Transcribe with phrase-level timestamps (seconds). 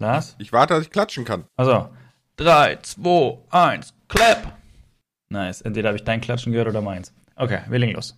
[0.00, 0.34] Lars?
[0.38, 1.44] Ich warte, dass ich klatschen kann.
[1.56, 1.90] Also,
[2.36, 4.58] 3, 2, 1, clap!
[5.28, 5.60] Nice.
[5.60, 7.12] Entweder habe ich dein Klatschen gehört oder meins.
[7.36, 8.16] Okay, wir legen los.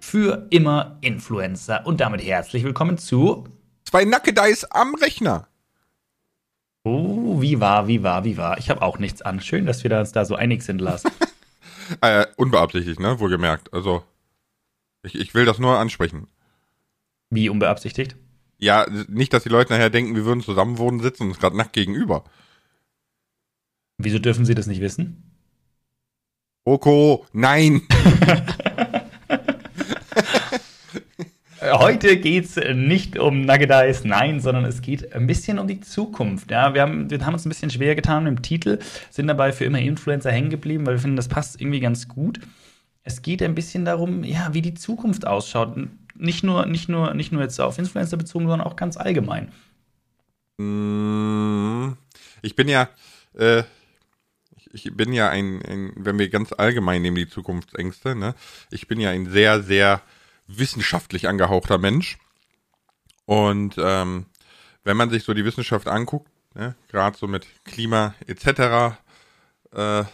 [0.00, 1.84] Für immer Influencer.
[1.84, 3.44] Und damit herzlich willkommen zu.
[3.84, 5.48] Zwei Nackedeis am Rechner.
[6.84, 8.58] Oh, wie war, wie war, wie war.
[8.58, 9.40] Ich habe auch nichts an.
[9.40, 11.02] Schön, dass wir uns da so einig sind, Lars.
[12.00, 13.18] äh, unbeabsichtigt, ne?
[13.18, 13.74] Wohlgemerkt.
[13.74, 14.04] Also,
[15.02, 16.28] ich, ich will das nur ansprechen.
[17.30, 18.16] Wie unbeabsichtigt?
[18.58, 21.56] Ja, nicht, dass die Leute nachher denken, wir würden zusammen wohnen sitzen und uns gerade
[21.56, 22.24] nackt gegenüber.
[23.98, 25.22] Wieso dürfen sie das nicht wissen?
[26.64, 27.82] Oko, nein!
[31.72, 35.80] Heute geht es nicht um Nugget Eyes, nein, sondern es geht ein bisschen um die
[35.80, 36.50] Zukunft.
[36.50, 38.78] Ja, wir haben, wir haben uns ein bisschen schwer getan mit dem Titel,
[39.10, 42.40] sind dabei für immer Influencer hängen geblieben, weil wir finden, das passt irgendwie ganz gut.
[43.02, 45.76] Es geht ein bisschen darum, ja, wie die Zukunft ausschaut.
[46.14, 49.52] Nicht nur, nicht nur, nicht nur jetzt auf Influencer bezogen, sondern auch ganz allgemein.
[50.58, 51.94] Mm,
[52.42, 52.88] ich bin ja,
[53.34, 53.64] äh,
[54.72, 58.34] ich bin ja ein, ein, wenn wir ganz allgemein nehmen, die Zukunftsängste, ne?
[58.70, 60.02] Ich bin ja ein sehr, sehr
[60.46, 62.18] wissenschaftlich angehauchter Mensch.
[63.24, 64.26] Und ähm,
[64.82, 68.98] wenn man sich so die Wissenschaft anguckt, ne, gerade so mit Klima etc.,
[69.72, 70.04] äh,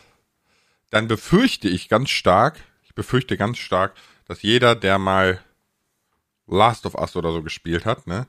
[0.91, 3.95] dann befürchte ich ganz stark, ich befürchte ganz stark,
[4.27, 5.41] dass jeder, der mal
[6.51, 8.27] Last of Us oder so gespielt hat, ne,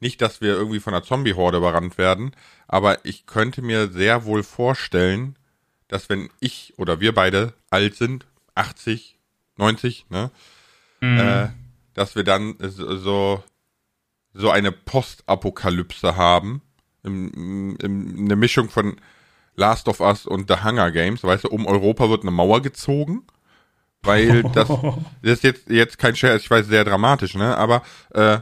[0.00, 2.34] nicht, dass wir irgendwie von einer Zombie-Horde überrannt werden,
[2.66, 5.36] aber ich könnte mir sehr wohl vorstellen,
[5.88, 9.18] dass wenn ich oder wir beide alt sind, 80,
[9.56, 10.30] 90, ne,
[11.00, 11.18] mhm.
[11.18, 11.48] äh,
[11.94, 13.42] dass wir dann so,
[14.32, 16.62] so eine Postapokalypse haben.
[17.04, 18.96] Im, im, eine Mischung von
[19.54, 21.24] Last of Us und The Hunger Games.
[21.24, 23.26] Weißt du, um Europa wird eine Mauer gezogen.
[24.02, 24.68] Weil das,
[25.22, 27.56] das ist jetzt, jetzt kein Scherz, ich weiß, sehr dramatisch, ne?
[27.56, 28.38] Aber äh,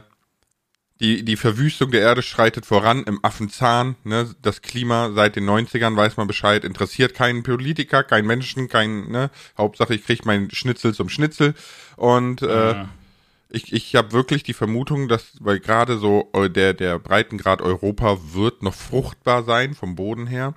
[1.01, 3.95] die, die Verwüstung der Erde schreitet voran im Affenzahn.
[4.03, 4.29] Ne?
[4.43, 9.31] Das Klima seit den 90ern weiß man Bescheid, interessiert keinen Politiker, keinen Menschen, kein, ne?
[9.57, 11.55] Hauptsache ich krieg meinen Schnitzel zum Schnitzel.
[11.95, 12.89] Und äh, ja.
[13.49, 18.19] ich, ich habe wirklich die Vermutung, dass, weil gerade so äh, der, der Breitengrad Europa
[18.33, 20.53] wird noch fruchtbar sein vom Boden her.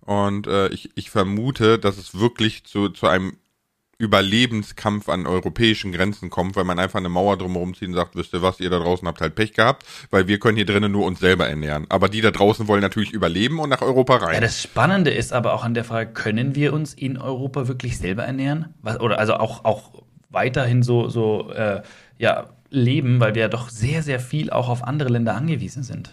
[0.00, 3.36] Und äh, ich, ich vermute, dass es wirklich zu, zu einem
[4.02, 8.34] Überlebenskampf an europäischen Grenzen kommt, weil man einfach eine Mauer drumherum zieht und sagt, wisst
[8.34, 11.06] ihr was, ihr da draußen habt halt Pech gehabt, weil wir können hier drinnen nur
[11.06, 11.86] uns selber ernähren.
[11.88, 14.34] Aber die da draußen wollen natürlich überleben und nach Europa rein.
[14.34, 17.96] Ja, das Spannende ist aber auch an der Frage, können wir uns in Europa wirklich
[17.96, 18.74] selber ernähren?
[18.82, 21.82] Was, oder also auch, auch weiterhin so, so äh,
[22.18, 26.12] ja, leben, weil wir ja doch sehr, sehr viel auch auf andere Länder angewiesen sind.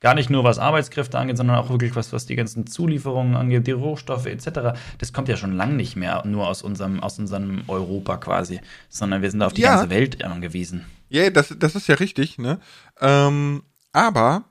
[0.00, 3.66] Gar nicht nur was Arbeitskräfte angeht, sondern auch wirklich was, was die ganzen Zulieferungen angeht,
[3.66, 4.78] die Rohstoffe etc.
[4.98, 9.20] Das kommt ja schon lange nicht mehr nur aus unserem, aus unserem Europa quasi, sondern
[9.20, 9.76] wir sind auf die ja.
[9.76, 10.86] ganze Welt angewiesen.
[11.10, 12.60] Ja, das, das ist ja richtig, ne?
[13.00, 13.62] Ähm,
[13.92, 14.44] aber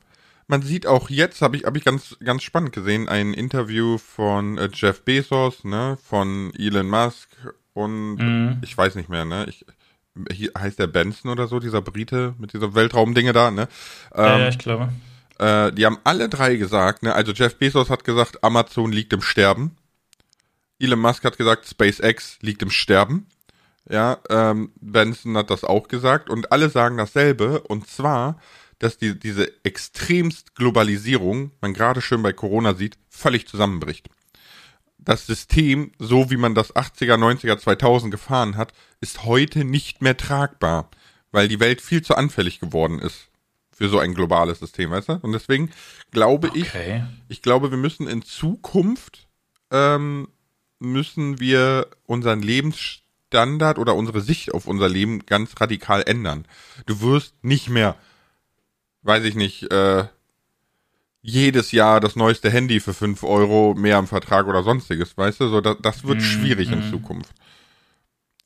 [0.47, 4.57] man sieht auch jetzt, habe ich, hab ich ganz, ganz spannend gesehen, ein Interview von
[4.57, 7.29] äh, Jeff Bezos, ne, von Elon Musk
[7.73, 8.57] und mhm.
[8.61, 9.45] ich weiß nicht mehr, ne?
[9.47, 9.65] Ich,
[10.57, 13.67] heißt der Benson oder so, dieser Brite mit dieser Weltraumdinge da, ne?
[14.13, 14.89] Ähm, ja, ich glaube.
[15.39, 19.21] Äh, die haben alle drei gesagt, ne, also Jeff Bezos hat gesagt, Amazon liegt im
[19.21, 19.75] Sterben.
[20.79, 23.27] Elon Musk hat gesagt, SpaceX liegt im Sterben.
[23.89, 28.39] Ja, ähm, Benson hat das auch gesagt und alle sagen dasselbe und zwar,
[28.77, 34.09] dass die, diese extremst Globalisierung, man gerade schön bei Corona sieht, völlig zusammenbricht.
[34.99, 40.17] Das System, so wie man das 80er, 90er, 2000 gefahren hat, ist heute nicht mehr
[40.17, 40.89] tragbar,
[41.31, 43.28] weil die Welt viel zu anfällig geworden ist
[43.79, 45.13] für so ein globales System, weißt du?
[45.21, 45.71] Und deswegen
[46.11, 46.59] glaube okay.
[46.59, 49.29] ich, ich glaube, wir müssen in Zukunft
[49.71, 50.27] ähm,
[50.79, 56.43] müssen wir unseren Lebensstandard oder unsere Sicht auf unser Leben ganz radikal ändern.
[56.87, 57.95] Du wirst nicht mehr,
[59.03, 60.03] weiß ich nicht, äh,
[61.21, 65.47] jedes Jahr das neueste Handy für fünf Euro mehr am Vertrag oder sonstiges, weißt du?
[65.47, 66.73] So, das, das wird mm, schwierig mm.
[66.73, 67.33] in Zukunft.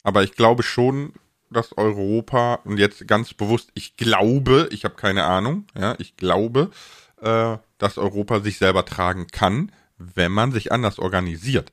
[0.04, 1.14] Aber ich glaube schon,
[1.54, 6.72] dass Europa, und jetzt ganz bewusst, ich glaube, ich habe keine Ahnung, ja, ich glaube,
[7.22, 11.72] äh, dass Europa sich selber tragen kann, wenn man sich anders organisiert.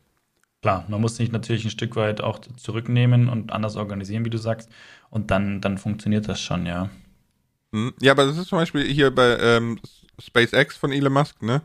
[0.62, 4.38] Klar, man muss sich natürlich ein Stück weit auch zurücknehmen und anders organisieren, wie du
[4.38, 4.68] sagst.
[5.08, 6.90] Und dann, dann funktioniert das schon, ja.
[7.72, 9.80] Hm, ja, aber das ist zum Beispiel hier bei ähm,
[10.18, 11.62] SpaceX von Elon Musk, ne?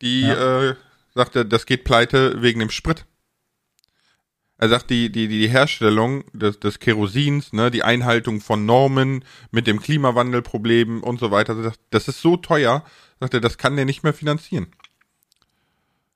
[0.00, 0.70] Die ja.
[0.70, 0.74] äh,
[1.14, 3.04] sagte, das geht pleite wegen dem Sprit.
[4.60, 9.66] Er sagt, die, die, die Herstellung des, des Kerosins, ne, die Einhaltung von Normen mit
[9.66, 12.84] dem Klimawandelproblem und so weiter, das ist so teuer,
[13.20, 14.66] sagt er, das kann der nicht mehr finanzieren.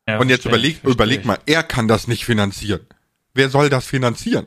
[0.06, 2.86] Ja, und jetzt überleg, ich, überleg mal, er kann das nicht finanzieren.
[3.32, 4.46] Wer soll das finanzieren?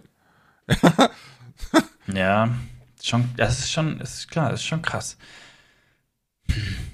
[2.13, 2.55] ja,
[3.07, 5.17] Schon, das ist schon, das ist klar, das ist schon krass.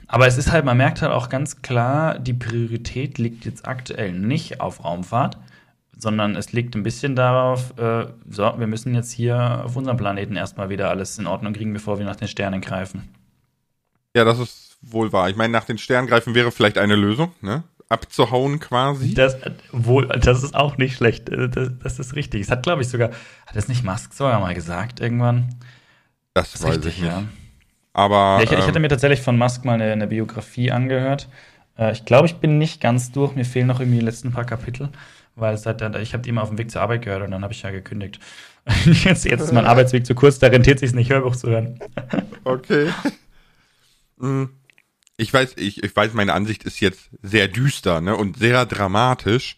[0.08, 4.12] Aber es ist halt, man merkt halt auch ganz klar, die Priorität liegt jetzt aktuell
[4.12, 5.38] nicht auf Raumfahrt,
[5.98, 10.36] sondern es liegt ein bisschen darauf, äh, so, wir müssen jetzt hier auf unserem Planeten
[10.36, 13.10] erstmal wieder alles in Ordnung kriegen, bevor wir nach den Sternen greifen.
[14.16, 15.30] Ja, das ist wohl wahr.
[15.30, 17.64] Ich meine, nach den Sternen greifen wäre vielleicht eine Lösung, ne?
[17.90, 19.14] Abzuhauen quasi.
[19.14, 19.38] Das,
[19.72, 21.30] wohl, das ist auch nicht schlecht.
[21.30, 22.42] Äh, das, das ist richtig.
[22.42, 23.10] Das hat, glaube ich, sogar,
[23.46, 25.56] hat das nicht Musk sogar mal gesagt irgendwann?
[26.34, 27.12] Das, das weiß richtig, ich nicht.
[27.12, 27.24] Ja.
[27.94, 28.38] Aber.
[28.38, 31.30] Ja, ich, ich, hatte ähm, mir tatsächlich von Musk mal eine, eine Biografie angehört.
[31.78, 33.36] Äh, ich glaube, ich bin nicht ganz durch.
[33.36, 34.90] Mir fehlen noch irgendwie die letzten paar Kapitel,
[35.36, 37.44] weil es hat, ich habe die immer auf dem Weg zur Arbeit gehört und dann
[37.44, 38.20] habe ich ja gekündigt.
[38.86, 41.80] jetzt, jetzt ist mein Arbeitsweg zu kurz, da rentiert sich nicht, Hörbuch zu hören.
[42.44, 42.90] okay.
[44.18, 44.46] Mm.
[45.18, 49.58] Ich weiß, ich, ich weiß, meine Ansicht ist jetzt sehr düster ne, und sehr dramatisch.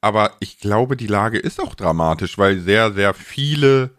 [0.00, 3.90] Aber ich glaube, die Lage ist auch dramatisch, weil sehr, sehr viele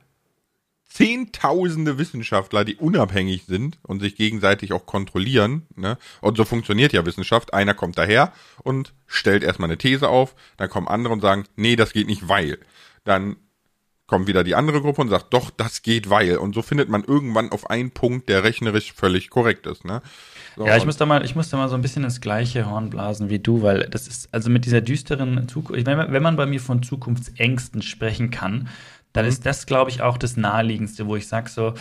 [0.94, 5.66] zehntausende Wissenschaftler, die unabhängig sind und sich gegenseitig auch kontrollieren.
[5.76, 5.98] Ne?
[6.20, 7.54] Und so funktioniert ja Wissenschaft.
[7.54, 11.78] Einer kommt daher und stellt erstmal eine These auf, dann kommen andere und sagen, nee,
[11.78, 12.58] das geht nicht, weil.
[13.06, 13.38] Dann
[14.06, 16.36] kommt wieder die andere Gruppe und sagt, doch, das geht, weil.
[16.36, 19.86] Und so findet man irgendwann auf einen Punkt, der rechnerisch völlig korrekt ist.
[19.86, 20.02] Ne?
[20.58, 22.70] So, ja, ich muss, da mal, ich muss da mal so ein bisschen ins gleiche
[22.70, 26.36] Horn blasen wie du, weil das ist, also mit dieser düsteren Zukunft, wenn, wenn man
[26.36, 28.68] bei mir von Zukunftsängsten sprechen kann,
[29.14, 29.30] dann mhm.
[29.30, 31.74] ist das, glaube ich, auch das Naheliegendste, wo ich sage so,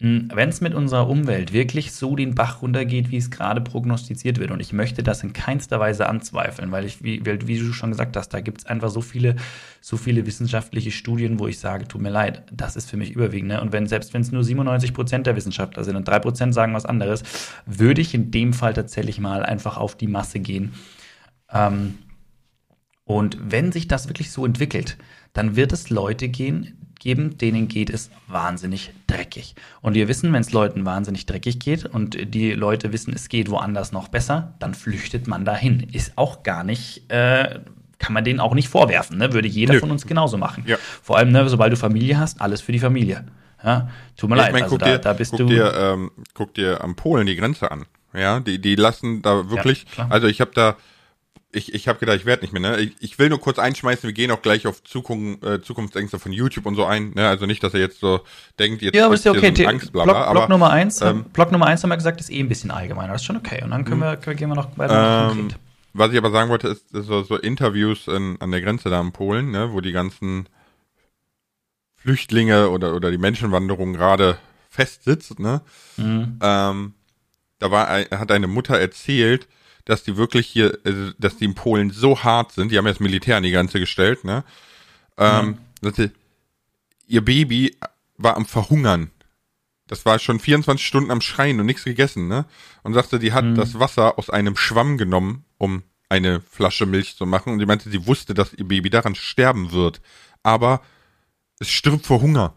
[0.00, 4.38] hm, wenn es mit unserer Umwelt wirklich so den Bach runtergeht, wie es gerade prognostiziert
[4.38, 7.90] wird, und ich möchte das in keinster Weise anzweifeln, weil ich, wie, wie du schon
[7.90, 9.34] gesagt hast, da gibt es einfach so viele,
[9.80, 13.48] so viele wissenschaftliche Studien, wo ich sage, tut mir leid, das ist für mich überwiegend.
[13.48, 13.60] Ne?
[13.60, 16.74] Und wenn selbst wenn es nur 97 Prozent der Wissenschaftler sind und drei Prozent sagen
[16.74, 17.24] was anderes,
[17.66, 20.74] würde ich in dem Fall tatsächlich mal einfach auf die Masse gehen.
[21.52, 21.98] Ähm,
[23.02, 24.96] und wenn sich das wirklich so entwickelt,
[25.32, 29.54] dann wird es Leute gehen, geben, denen geht es wahnsinnig dreckig.
[29.80, 33.50] Und wir wissen, wenn es Leuten wahnsinnig dreckig geht und die Leute wissen, es geht
[33.50, 35.80] woanders noch besser, dann flüchtet man dahin.
[35.92, 37.60] Ist auch gar nicht, äh,
[37.98, 39.18] kann man denen auch nicht vorwerfen.
[39.18, 39.32] Ne?
[39.32, 39.80] Würde jeder Nö.
[39.80, 40.64] von uns genauso machen.
[40.66, 40.76] Ja.
[41.02, 43.24] Vor allem, ne, sobald du Familie hast, alles für die Familie.
[43.62, 43.88] Ja?
[44.16, 45.46] Tut mir ja, leid, mein, also da, dir, da, bist guck du.
[45.46, 47.84] Dir, ähm, guck dir am Polen die Grenze an.
[48.14, 50.76] Ja, die, die lassen da wirklich, also ich habe da
[51.50, 52.80] ich, ich habe gedacht, ich werde nicht mehr, ne?
[52.80, 56.30] Ich, ich, will nur kurz einschmeißen, wir gehen auch gleich auf Zukunft, äh, Zukunftsängste von
[56.30, 57.26] YouTube und so ein, ne?
[57.26, 58.20] Also nicht, dass er jetzt so
[58.58, 59.54] denkt, jetzt ja, aber ist ja okay.
[59.56, 61.96] So Angst, bla, bla, Block, aber, Block Nummer eins, ähm, Block Nummer eins haben wir
[61.96, 63.12] gesagt, ist eh ein bisschen allgemeiner.
[63.12, 63.62] Das ist schon okay.
[63.64, 65.48] Und dann können wir, können, gehen wir noch weiter ähm,
[65.94, 69.00] Was ich aber sagen wollte, ist, ist so, so Interviews in, an der Grenze da
[69.00, 69.72] in Polen, ne?
[69.72, 70.50] Wo die ganzen
[71.96, 74.36] Flüchtlinge oder, oder die Menschenwanderung gerade
[74.68, 75.62] festsitzt, ne?
[75.96, 76.38] Mhm.
[76.42, 76.94] Ähm,
[77.58, 79.48] da war, hat eine Mutter erzählt,
[79.88, 82.92] dass die wirklich hier, also, dass die in Polen so hart sind, die haben ja
[82.92, 84.44] das Militär an die Grenze gestellt, ne?
[85.16, 86.10] Ähm, dass die,
[87.06, 87.74] ihr Baby
[88.18, 89.10] war am Verhungern.
[89.86, 92.44] Das war schon 24 Stunden am Schreien und nichts gegessen, ne?
[92.82, 93.54] Und sagte, die hat mhm.
[93.54, 97.54] das Wasser aus einem Schwamm genommen, um eine Flasche Milch zu machen.
[97.54, 100.02] Und die meinte, sie wusste, dass ihr Baby daran sterben wird.
[100.42, 100.82] Aber
[101.60, 102.54] es stirbt vor Hunger.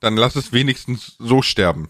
[0.00, 1.88] Dann lass es wenigstens so sterben.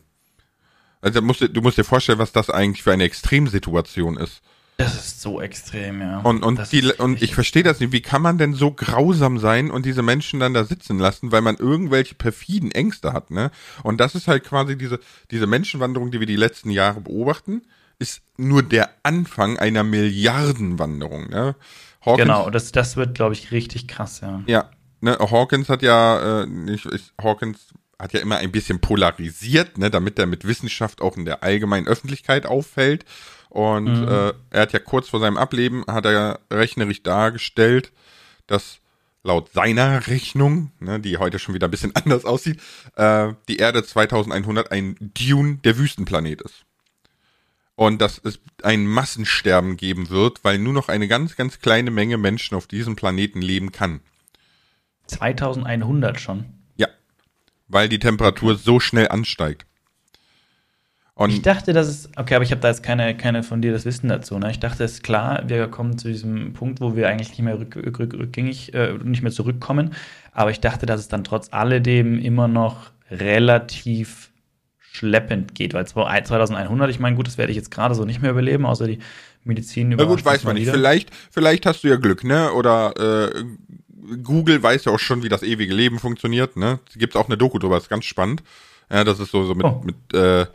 [1.01, 4.43] Also musst du, du musst dir vorstellen, was das eigentlich für eine Extremsituation ist.
[4.76, 6.19] Das ist so extrem, ja.
[6.21, 7.93] Und, und, die, und ich verstehe das nicht.
[7.93, 11.43] Wie kann man denn so grausam sein und diese Menschen dann da sitzen lassen, weil
[11.43, 13.53] man irgendwelche perfiden Ängste hat, ne?
[13.85, 14.99] Und das ist halt quasi diese,
[15.31, 17.63] diese Menschenwanderung, die wir die letzten Jahre beobachten,
[18.01, 21.55] ist nur der Anfang einer Milliardenwanderung, ne?
[22.05, 24.43] Hawkins, genau, das, das wird, glaube ich, richtig krass, ja.
[24.46, 24.70] Ja,
[25.01, 26.89] ne, Hawkins hat ja, äh, nicht,
[27.22, 31.43] Hawkins hat ja immer ein bisschen polarisiert, ne, damit er mit Wissenschaft auch in der
[31.43, 33.05] allgemeinen Öffentlichkeit auffällt.
[33.55, 34.08] Und mhm.
[34.08, 37.93] äh, er hat ja kurz vor seinem Ableben, hat er rechnerisch dargestellt,
[38.49, 38.81] dass
[39.23, 42.61] laut seiner Rechnung, ne, die heute schon wieder ein bisschen anders aussieht,
[42.96, 46.65] äh, die Erde 2100 ein Dune der Wüstenplanet ist.
[47.77, 52.19] Und dass es ein Massensterben geben wird, weil nur noch eine ganz, ganz kleine Menge
[52.19, 54.01] Menschen auf diesem Planeten leben kann.
[55.06, 56.46] 2100 schon?
[56.75, 56.89] Ja,
[57.69, 59.65] weil die Temperatur so schnell ansteigt.
[61.17, 63.73] Und ich dachte, das ist, okay, aber ich habe da jetzt keine, keine von dir
[63.73, 64.37] das Wissen dazu.
[64.39, 64.51] Ne?
[64.51, 67.59] Ich dachte, es ist klar, wir kommen zu diesem Punkt, wo wir eigentlich nicht mehr
[67.59, 69.94] rück, rück, rückgängig, äh, nicht mehr zurückkommen.
[70.33, 74.33] Aber ich dachte, dass es dann trotz alledem immer noch relativ
[74.81, 78.33] schleppend geht, weil 2100, ich meine, gut, das werde ich jetzt gerade so nicht mehr
[78.33, 78.99] überleben, außer die
[79.44, 80.05] Medizin über.
[80.05, 80.71] Na gut, weiß man nicht.
[80.71, 82.53] Vielleicht, vielleicht hast du ja Glück, ne?
[82.53, 83.44] Oder äh,
[84.23, 86.81] Google weiß ja auch schon, wie das ewige Leben funktioniert, ne?
[86.97, 88.43] Gibt auch eine Doku drüber, ist ganz spannend.
[88.91, 89.83] Ja, das ist so, so mit, oh.
[89.85, 90.47] mit äh,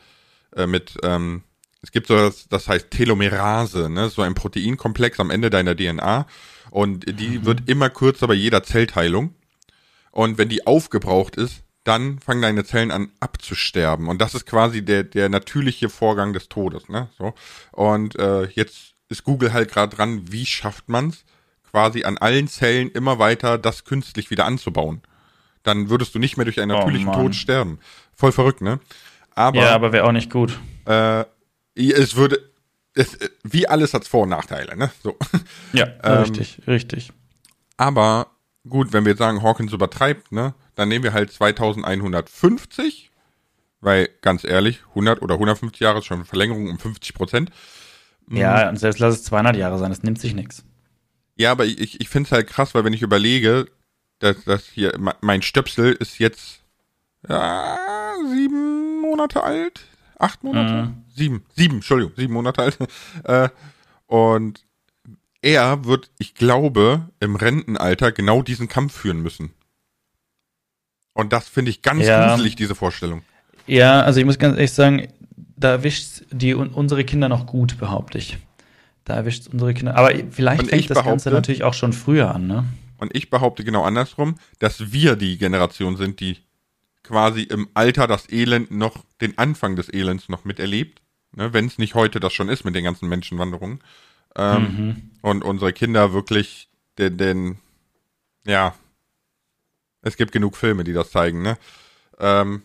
[0.56, 1.44] äh, mit, ähm,
[1.82, 4.10] es gibt so das, das heißt Telomerase, ne?
[4.10, 6.26] so ein Proteinkomplex am Ende deiner DNA
[6.72, 7.46] und die mhm.
[7.46, 9.36] wird immer kürzer bei jeder Zellteilung.
[10.12, 14.08] Und wenn die aufgebraucht ist, dann fangen deine Zellen an abzusterben.
[14.08, 16.90] Und das ist quasi der, der natürliche Vorgang des Todes.
[16.90, 17.10] Ne?
[17.18, 17.34] So.
[17.72, 21.26] Und äh, jetzt ist Google halt gerade dran, wie schafft man's
[21.72, 25.02] quasi an allen Zellen immer weiter das künstlich wieder anzubauen.
[25.64, 27.80] Dann würdest du nicht mehr durch einen oh natürlichen oh Tod sterben.
[28.14, 28.80] Voll verrückt, ne?
[29.40, 30.60] Aber, ja, aber wäre auch nicht gut.
[30.84, 31.24] Äh,
[31.74, 32.42] es würde,
[32.94, 34.92] es, wie alles hat Vor- und Nachteile, ne?
[35.02, 35.18] So.
[35.72, 37.14] Ja, ähm, richtig, richtig.
[37.78, 38.28] Aber
[38.68, 40.56] gut, wenn wir jetzt sagen, Hawkins übertreibt, ne?
[40.76, 43.12] Dann nehmen wir halt 2150,
[43.80, 47.50] weil ganz ehrlich, 100 oder 150 Jahre ist schon eine Verlängerung um 50 Prozent.
[48.30, 48.70] Ja, hm.
[48.72, 50.66] und selbst lass es 200 Jahre sein, das nimmt sich nichts.
[51.38, 53.68] Ja, aber ich, ich finde es halt krass, weil wenn ich überlege,
[54.20, 56.60] dass, dass hier mein Stöpsel ist jetzt
[57.28, 57.78] ja,
[58.30, 58.79] sieben
[59.20, 59.82] Monate alt,
[60.18, 61.04] acht Monate, mhm.
[61.14, 62.78] sieben, sieben, Entschuldigung, sieben Monate alt.
[63.26, 63.50] äh,
[64.08, 64.66] und
[65.42, 69.52] er wird, ich glaube, im Rentenalter genau diesen Kampf führen müssen.
[71.14, 72.30] Und das finde ich ganz ja.
[72.30, 73.24] gruselig, diese Vorstellung.
[73.68, 75.08] Ja, also ich muss ganz ehrlich sagen,
[75.58, 78.38] da erwischt die unsere Kinder noch gut, behaupte ich.
[79.04, 79.96] Da erwischt unsere Kinder.
[79.96, 82.66] Aber vielleicht und fängt das Ganze natürlich auch schon früher an, ne?
[82.98, 86.38] Und ich behaupte genau andersrum, dass wir die Generation sind, die
[87.10, 91.02] quasi im Alter das Elend noch, den Anfang des Elends noch miterlebt.
[91.32, 93.80] Ne, Wenn es nicht heute das schon ist mit den ganzen Menschenwanderungen.
[94.36, 95.12] Ähm, mhm.
[95.24, 97.58] Und unsere Kinder wirklich den, den,
[98.46, 98.76] ja,
[100.04, 101.58] es gibt genug Filme, die das zeigen, ne?
[102.20, 102.62] Ähm,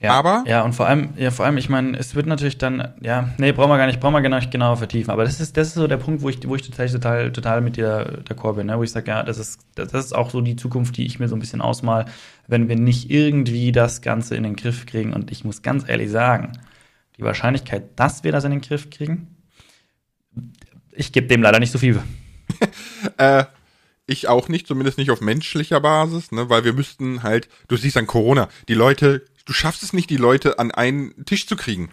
[0.00, 0.44] ja, aber?
[0.46, 3.52] Ja und vor allem ja vor allem ich meine es wird natürlich dann ja nee
[3.52, 5.10] brauchen wir gar nicht brauchen wir gar nicht genauer vertiefen.
[5.10, 7.60] Aber das ist das ist so der Punkt wo ich wo ich total total total
[7.60, 8.78] mit dir d'accord bin ne?
[8.78, 11.28] wo ich sage ja das ist das ist auch so die Zukunft die ich mir
[11.28, 12.04] so ein bisschen ausmal
[12.46, 15.12] wenn wir nicht irgendwie das Ganze in den Griff kriegen.
[15.12, 16.52] Und ich muss ganz ehrlich sagen
[17.16, 19.36] die Wahrscheinlichkeit dass wir das in den Griff kriegen
[20.92, 22.02] ich gebe dem leider nicht so viel.
[23.18, 23.44] Äh,
[24.06, 27.96] ich auch nicht, zumindest nicht auf menschlicher Basis, ne, weil wir müssten halt, du siehst
[27.96, 31.90] an Corona, die Leute du schaffst es nicht, die Leute an einen Tisch zu kriegen.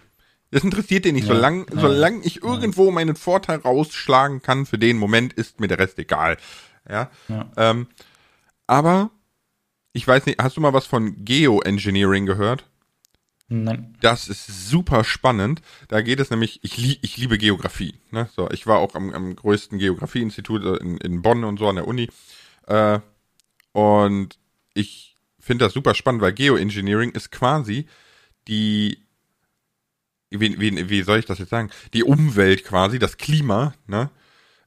[0.51, 1.27] Das interessiert dir nicht.
[1.27, 5.67] Ja, solange, ja, solange ich irgendwo meinen Vorteil rausschlagen kann, für den Moment ist mir
[5.67, 6.37] der Rest egal.
[6.87, 7.09] Ja.
[7.27, 7.49] ja.
[7.57, 7.87] Ähm,
[8.67, 9.09] aber
[9.93, 12.65] ich weiß nicht, hast du mal was von Geoengineering gehört?
[13.47, 13.95] Nein.
[14.01, 15.61] Das ist super spannend.
[15.87, 17.99] Da geht es nämlich, ich, lieb, ich liebe Geografie.
[18.11, 18.29] Ne?
[18.35, 21.87] So, ich war auch am, am größten Geografieinstitut in, in Bonn und so an der
[21.87, 22.09] Uni.
[22.67, 22.99] Äh,
[23.71, 24.39] und
[24.73, 25.12] ich
[25.43, 27.87] finde das super spannend, weil Geoengineering ist quasi
[28.47, 28.97] die,
[30.29, 34.09] wie, wie, wie soll ich das jetzt sagen, die Umwelt quasi, das Klima, ne,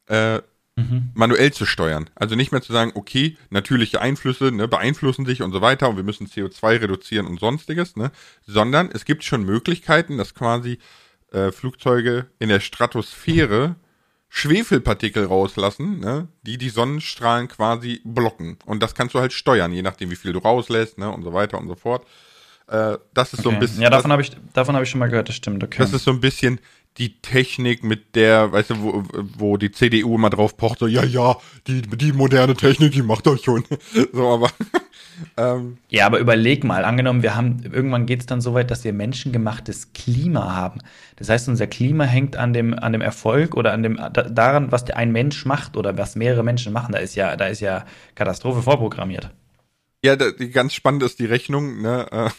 [0.08, 0.40] äh,
[0.76, 1.10] mhm.
[1.14, 2.08] manuell zu steuern.
[2.14, 5.96] Also nicht mehr zu sagen, okay, natürliche Einflüsse ne, beeinflussen sich und so weiter und
[5.96, 8.12] wir müssen CO2 reduzieren und sonstiges, ne,
[8.46, 10.78] sondern es gibt schon Möglichkeiten, dass quasi
[11.32, 13.76] äh, Flugzeuge in der Stratosphäre
[14.36, 18.58] Schwefelpartikel rauslassen, ne, die die Sonnenstrahlen quasi blocken.
[18.66, 21.32] Und das kannst du halt steuern, je nachdem, wie viel du rauslässt, ne, und so
[21.32, 22.06] weiter und so fort.
[22.68, 23.42] Äh, das ist okay.
[23.44, 23.80] so ein bisschen.
[23.80, 25.78] Ja, davon habe ich, davon habe ich schon mal gehört, das stimmt, okay.
[25.78, 26.60] Das ist so ein bisschen
[26.98, 29.02] die Technik, mit der, weißt du, wo,
[29.36, 31.36] wo die CDU immer drauf pocht, so, ja, ja,
[31.66, 33.64] die, die moderne Technik, die macht euch schon.
[34.12, 34.50] so, aber.
[35.36, 38.84] ähm, ja, aber überleg mal, angenommen, wir haben, irgendwann geht es dann so weit, dass
[38.84, 40.80] wir menschengemachtes Klima haben.
[41.16, 44.90] Das heißt, unser Klima hängt an dem, an dem Erfolg oder an dem, daran, was
[44.90, 46.92] ein Mensch macht oder was mehrere Menschen machen.
[46.92, 47.84] Da ist ja, da ist ja
[48.14, 49.30] Katastrophe vorprogrammiert.
[50.02, 52.30] Ja, da, die, ganz spannend ist die Rechnung, ne, äh,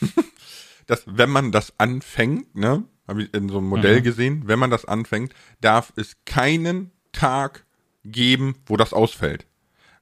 [0.88, 4.04] dass wenn man das anfängt, ne, habe ich in so einem Modell mhm.
[4.04, 7.66] gesehen, wenn man das anfängt, darf es keinen Tag
[8.04, 9.46] geben, wo das ausfällt.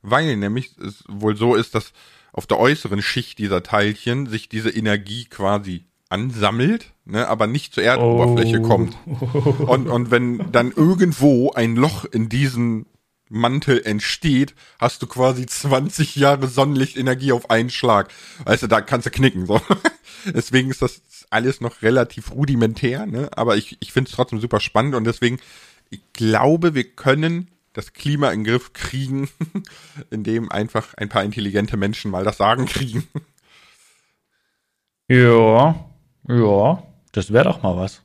[0.02, 1.94] Weil nämlich es wohl so ist, dass
[2.34, 7.84] auf der äußeren Schicht dieser Teilchen sich diese Energie quasi ansammelt, ne, aber nicht zur
[7.84, 8.68] Erdoberfläche oh.
[8.68, 8.98] kommt.
[9.68, 12.86] Und, und wenn dann irgendwo ein Loch in diesen
[13.30, 18.14] Mantel entsteht, hast du quasi 20 Jahre Sonnenlichtenergie auf einen Schlag.
[18.44, 19.46] Weißt du, da kannst du knicken.
[19.46, 19.60] So.
[20.34, 23.30] Deswegen ist das alles noch relativ rudimentär, ne?
[23.36, 25.40] aber ich, ich finde es trotzdem super spannend und deswegen,
[25.90, 29.30] ich glaube, wir können das Klima in den Griff kriegen,
[30.10, 33.08] indem einfach ein paar intelligente Menschen mal das Sagen kriegen.
[35.08, 35.76] Ja,
[36.28, 38.02] ja, das wäre doch mal was.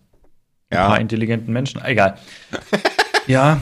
[0.71, 0.89] Ein ja.
[0.89, 2.19] paar intelligenten Menschen, egal.
[3.27, 3.61] ja,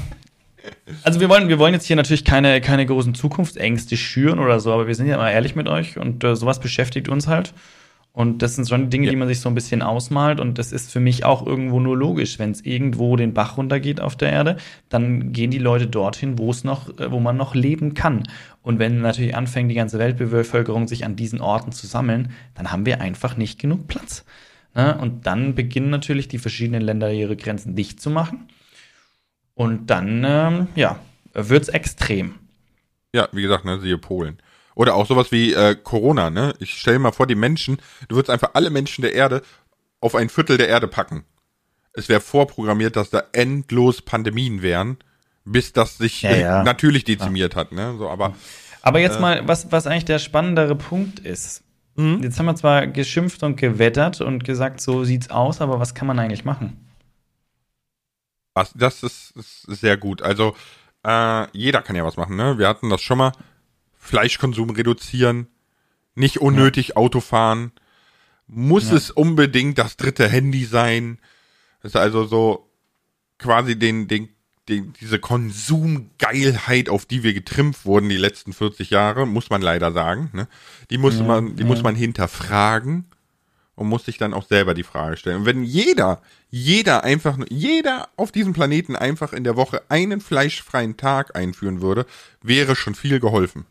[1.02, 4.72] also wir wollen, wir wollen jetzt hier natürlich keine, keine großen Zukunftsängste schüren oder so,
[4.72, 7.54] aber wir sind ja mal ehrlich mit euch und äh, sowas beschäftigt uns halt.
[8.12, 9.10] Und das sind schon Dinge, ja.
[9.10, 10.40] die man sich so ein bisschen ausmalt.
[10.40, 12.38] Und das ist für mich auch irgendwo nur logisch.
[12.38, 14.56] Wenn es irgendwo den Bach runtergeht auf der Erde,
[14.88, 18.24] dann gehen die Leute dorthin, wo es noch, äh, wo man noch leben kann.
[18.62, 22.86] Und wenn natürlich anfängt, die ganze Weltbevölkerung sich an diesen Orten zu sammeln, dann haben
[22.86, 24.24] wir einfach nicht genug Platz.
[24.74, 24.98] Ne?
[24.98, 28.48] Und dann beginnen natürlich die verschiedenen Länder ihre Grenzen dicht zu machen.
[29.54, 30.98] Und dann, ähm, ja,
[31.34, 32.34] es extrem.
[33.14, 34.38] Ja, wie gesagt, ne, siehe Polen.
[34.78, 36.54] Oder auch sowas wie äh, Corona, ne?
[36.61, 39.42] Ich stelle mal vor, die Menschen, du würdest einfach alle Menschen der Erde
[40.00, 41.25] auf ein Viertel der Erde packen.
[41.94, 44.99] Es wäre vorprogrammiert, dass da endlos Pandemien wären,
[45.44, 46.62] bis das sich Ja, ja.
[46.62, 47.97] natürlich dezimiert hat, ne?
[47.99, 48.37] So, aber
[48.82, 51.64] Aber jetzt mal, was, was eigentlich der spannendere Punkt ist.
[51.97, 52.23] Mhm.
[52.23, 56.06] Jetzt haben wir zwar geschimpft und gewettert und gesagt, so sieht's aus, aber was kann
[56.06, 56.88] man eigentlich machen?
[58.54, 60.23] was, das ist, ist sehr gut.
[60.23, 60.54] Also
[61.04, 62.58] äh, jeder kann ja was machen, ne?
[62.58, 63.32] Wir hatten das schon mal.
[63.99, 65.49] Fleischkonsum reduzieren,
[66.14, 67.73] nicht unnötig Auto fahren.
[68.47, 68.97] Muss Ja.
[68.97, 71.19] es unbedingt das dritte Handy sein?
[71.83, 72.71] Das ist also so
[73.38, 74.28] quasi den, den,
[74.69, 79.93] den, diese Konsumgeilheit, auf die wir getrimmt wurden die letzten 40 Jahre, muss man leider
[79.93, 80.31] sagen.
[80.33, 80.49] Ne?
[80.90, 81.69] Die muss Ja, man, die ja.
[81.69, 83.05] muss man hinterfragen
[83.75, 85.38] und muss sich dann auch selber die Frage stellen.
[85.38, 90.21] Und wenn jeder, jeder einfach, nur- jeder auf diesem Planeten einfach in der Woche einen
[90.21, 92.07] fleischfreien Tag einführen würde,
[92.43, 93.67] wäre schon viel geholfen.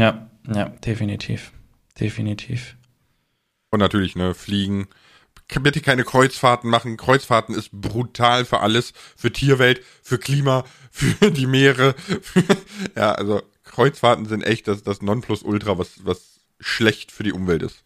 [0.00, 1.52] Ja, ja, definitiv.
[2.00, 2.76] Definitiv.
[3.70, 4.88] Und natürlich, ne, fliegen.
[5.60, 6.96] Bitte keine Kreuzfahrten machen.
[6.96, 8.94] Kreuzfahrten ist brutal für alles.
[9.14, 11.94] Für Tierwelt, für Klima, für die Meere.
[12.22, 12.42] Für,
[12.96, 17.84] ja, also Kreuzfahrten sind echt das, das Nonplusultra, was, was schlecht für die Umwelt ist.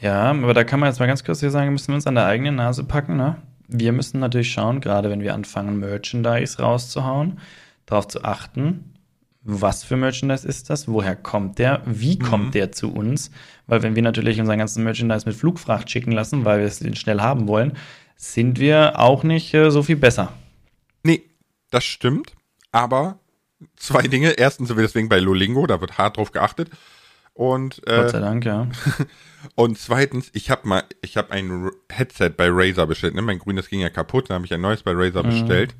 [0.00, 2.14] Ja, aber da kann man jetzt mal ganz kurz hier sagen, müssen wir uns an
[2.14, 3.42] der eigenen Nase packen, ne?
[3.66, 7.40] Wir müssen natürlich schauen, gerade wenn wir anfangen, Merchandise rauszuhauen,
[7.86, 8.94] darauf zu achten,
[9.42, 13.30] was für Merchandise ist das, woher kommt der, wie kommt der zu uns,
[13.66, 17.20] weil wenn wir natürlich unseren ganzen Merchandise mit Flugfracht schicken lassen, weil wir es schnell
[17.20, 17.72] haben wollen,
[18.16, 20.32] sind wir auch nicht äh, so viel besser.
[21.02, 21.22] Nee,
[21.70, 22.34] das stimmt.
[22.70, 23.18] Aber
[23.76, 24.32] zwei Dinge.
[24.32, 26.70] Erstens sind wir deswegen bei Lolingo, da wird hart drauf geachtet.
[27.32, 28.68] Und, Gott sei äh, Dank, ja.
[29.54, 33.14] und zweitens, ich habe mal, ich habe ein Headset bei Razer bestellt.
[33.14, 33.22] Ne?
[33.22, 35.74] Mein grünes ging ja kaputt, dann habe ich ein neues bei Razer bestellt.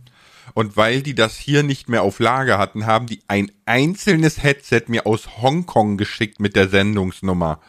[0.54, 4.83] Und weil die das hier nicht mehr auf Lager hatten, haben die ein einzelnes Headset
[4.88, 7.61] mir aus Hongkong geschickt mit der Sendungsnummer.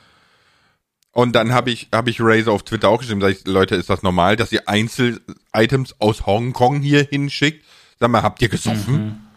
[1.14, 3.90] Und dann habe ich, habe ich Razer auf Twitter auch geschrieben, sag ich, Leute, ist
[3.90, 7.66] das normal, dass ihr Einzel-Items aus Hongkong hier hinschickt?
[8.00, 9.28] Sag mal, habt ihr gesoffen?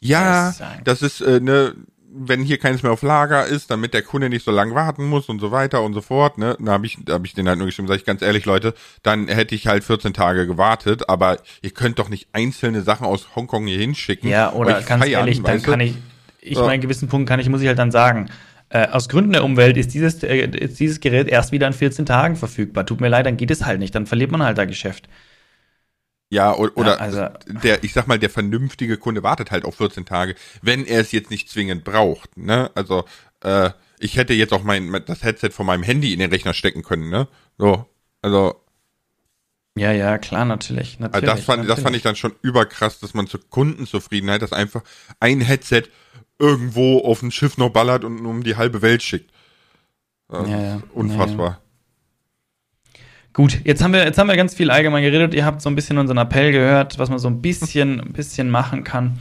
[0.00, 1.74] Ja, Das ist ein- das ist, äh, ne,
[2.12, 5.28] wenn hier keines mehr auf Lager ist, damit der Kunde nicht so lange warten muss
[5.28, 7.58] und so weiter und so fort, ne, dann habe ich, da habe ich den halt
[7.58, 11.38] nur geschrieben, sag ich ganz ehrlich, Leute, dann hätte ich halt 14 Tage gewartet, aber
[11.62, 14.28] ihr könnt doch nicht einzelne Sachen aus Hongkong hier hinschicken.
[14.30, 15.94] Ja, oder euch ganz feiern, ehrlich, dann kann ich,
[16.40, 16.64] ich Ja.
[16.64, 18.28] meine, gewissen Punkt kann ich, muss ich halt dann sagen,
[18.68, 22.06] äh, aus Gründen der Umwelt ist dieses, äh, ist dieses Gerät erst wieder in 14
[22.06, 22.84] Tagen verfügbar.
[22.86, 25.08] Tut mir leid, dann geht es halt nicht, dann verliert man halt da Geschäft.
[26.28, 30.04] Ja, oder Ja, also- der, ich sag mal, der vernünftige Kunde wartet halt auf 14
[30.06, 32.70] Tage, wenn er es jetzt nicht zwingend braucht, ne?
[32.74, 33.04] Also,
[33.42, 36.82] äh, ich hätte jetzt auch mein, das Headset von meinem Handy in den Rechner stecken
[36.82, 37.28] können, ne?
[37.58, 37.86] So,
[38.22, 38.60] also,
[39.78, 40.96] Ja, ja, klar, natürlich.
[41.00, 41.96] also natürlich das fand, das fand natürlich.
[41.98, 44.82] ich dann schon überkrass, dass man zur Kundenzufriedenheit, dass einfach
[45.20, 45.84] ein Headset
[46.38, 49.30] irgendwo auf ein Schiff noch ballert und um die halbe Welt schickt.
[50.28, 50.76] Das Ja, ja.
[50.76, 51.62] ist Unfassbar.
[53.36, 55.34] Gut, jetzt haben wir, jetzt haben wir ganz viel allgemein geredet.
[55.34, 58.48] Ihr habt so ein bisschen unseren Appell gehört, was man so ein bisschen, ein bisschen
[58.48, 59.18] machen kann.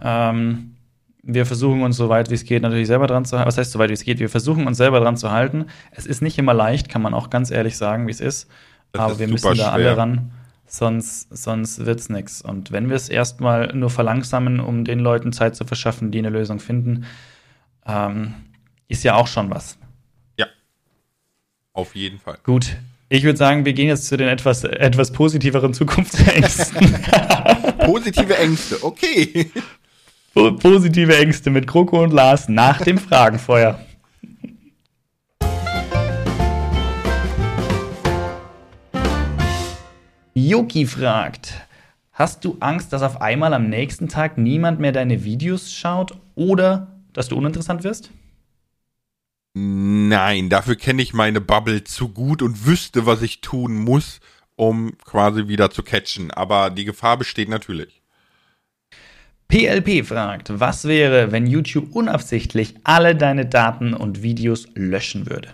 [0.00, 0.74] Ähm,
[1.22, 3.46] wir versuchen uns so weit wie es geht natürlich selber dran zu halten.
[3.46, 4.20] Was heißt so weit wie es geht?
[4.20, 5.66] Wir versuchen uns selber dran zu halten.
[5.90, 8.48] Es ist nicht immer leicht, kann man auch ganz ehrlich sagen, wie es ist.
[8.92, 9.98] Das Aber ist wir müssen da alle schwer.
[9.98, 10.30] ran,
[10.66, 12.40] sonst, sonst wird's nix.
[12.40, 16.30] Und wenn wir es erstmal nur verlangsamen, um den Leuten Zeit zu verschaffen, die eine
[16.30, 17.04] Lösung finden,
[17.86, 18.32] ähm,
[18.88, 19.76] ist ja auch schon was.
[20.38, 20.46] Ja.
[21.74, 22.38] Auf jeden Fall.
[22.44, 22.78] Gut.
[23.10, 26.94] Ich würde sagen, wir gehen jetzt zu den etwas, etwas positiveren Zukunftsängsten.
[27.78, 29.50] Positive Ängste, okay.
[30.34, 33.78] Po- Positive Ängste mit Kroko und Lars nach dem Fragenfeuer.
[40.34, 41.66] Yoki fragt:
[42.12, 46.88] Hast du Angst, dass auf einmal am nächsten Tag niemand mehr deine Videos schaut oder
[47.12, 48.10] dass du uninteressant wirst?
[50.08, 54.20] Nein, dafür kenne ich meine Bubble zu gut und wüsste, was ich tun muss,
[54.56, 56.30] um quasi wieder zu catchen.
[56.30, 58.00] Aber die Gefahr besteht natürlich.
[59.48, 65.50] PLP fragt: Was wäre, wenn YouTube unabsichtlich alle deine Daten und Videos löschen würde?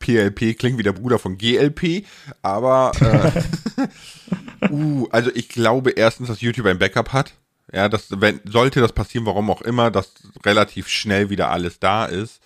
[0.00, 2.04] PLP klingt wie der Bruder von GLP,
[2.42, 7.34] aber äh, uh, also ich glaube erstens, dass YouTube ein Backup hat.
[7.72, 10.14] Ja, das, wenn, sollte das passieren, warum auch immer, dass
[10.44, 12.40] relativ schnell wieder alles da ist.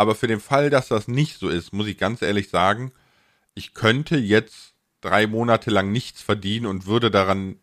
[0.00, 2.90] Aber für den Fall, dass das nicht so ist, muss ich ganz ehrlich sagen,
[3.52, 7.56] ich könnte jetzt drei Monate lang nichts verdienen und würde daran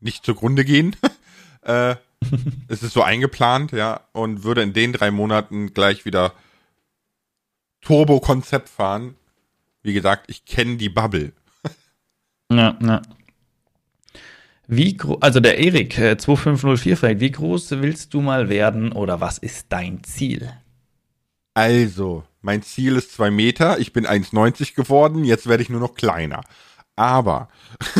[0.00, 0.96] nicht zugrunde gehen.
[1.64, 1.96] äh,
[2.68, 6.32] es ist so eingeplant, ja, und würde in den drei Monaten gleich wieder
[7.82, 9.14] Turbo-Konzept fahren.
[9.82, 11.34] Wie gesagt, ich kenne die Bubble.
[12.50, 13.02] Ja, ja.
[14.66, 19.36] Wie also der Erik äh, 2504 fragt, wie groß willst du mal werden oder was
[19.36, 20.50] ist dein Ziel?
[21.58, 23.80] Also, mein Ziel ist zwei Meter.
[23.80, 25.24] Ich bin 1,90 geworden.
[25.24, 26.42] Jetzt werde ich nur noch kleiner.
[26.94, 27.48] Aber.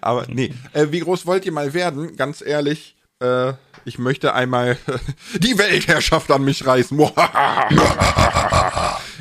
[0.00, 0.54] aber nee.
[0.72, 2.16] Äh, wie groß wollt ihr mal werden?
[2.16, 3.52] Ganz ehrlich, äh,
[3.84, 4.78] ich möchte einmal
[5.38, 6.96] die Weltherrschaft an mich reißen.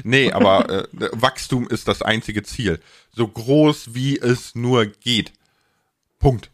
[0.05, 2.79] nee, aber äh, Wachstum ist das einzige Ziel.
[3.11, 5.33] So groß wie es nur geht.
[6.17, 6.49] Punkt.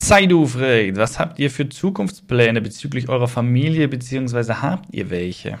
[0.00, 5.58] Saidu fragt, was habt ihr für Zukunftspläne bezüglich eurer Familie, beziehungsweise habt ihr welche?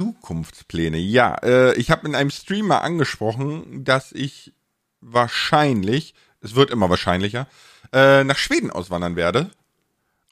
[0.00, 0.98] Zukunftspläne.
[0.98, 4.52] Ja, äh, ich habe in einem Stream mal angesprochen, dass ich
[5.00, 7.46] wahrscheinlich, es wird immer wahrscheinlicher,
[7.92, 9.50] äh, nach Schweden auswandern werde.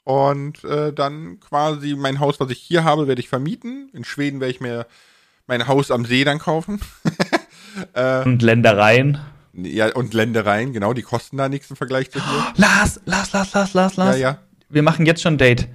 [0.03, 3.89] Und äh, dann quasi mein Haus, was ich hier habe, werde ich vermieten.
[3.93, 4.87] In Schweden werde ich mir
[5.45, 6.79] mein Haus am See dann kaufen.
[8.25, 9.19] Und Ländereien?
[9.53, 12.45] Ja, und Ländereien, genau, die kosten da nichts im Vergleich zu hier.
[12.55, 14.19] Lars, Lars, Lars, Lars, Lars, Ja, Lars.
[14.19, 14.37] ja.
[14.69, 15.67] Wir machen jetzt schon ein Date.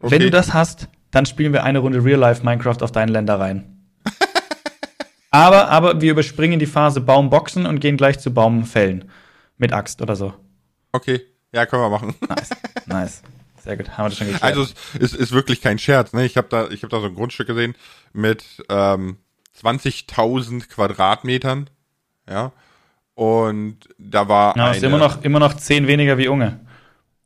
[0.00, 0.18] Wenn Okay.
[0.18, 3.88] du das hast, dann spielen wir eine Runde Real Life Minecraft auf deinen Ländereien.
[5.30, 9.10] aber, aber wir überspringen die Phase Baumboxen und gehen gleich zu Baumfällen.
[9.56, 10.34] Mit Axt oder so.
[10.92, 12.14] Okay, ja, können wir machen.
[12.28, 12.50] Nice.
[12.86, 13.22] nice.
[13.62, 13.88] Sehr gut.
[13.90, 14.42] Haben wir das schon geklärt.
[14.42, 14.74] Also es
[15.12, 16.12] ist, ist wirklich kein Scherz.
[16.12, 16.26] Ne?
[16.26, 17.74] Ich habe da, ich habe da so ein Grundstück gesehen
[18.12, 19.16] mit ähm,
[19.62, 21.70] 20.000 Quadratmetern.
[22.28, 22.52] Ja.
[23.14, 26.60] Und da war ja, eine, ist immer noch, immer noch zehn weniger wie Unge.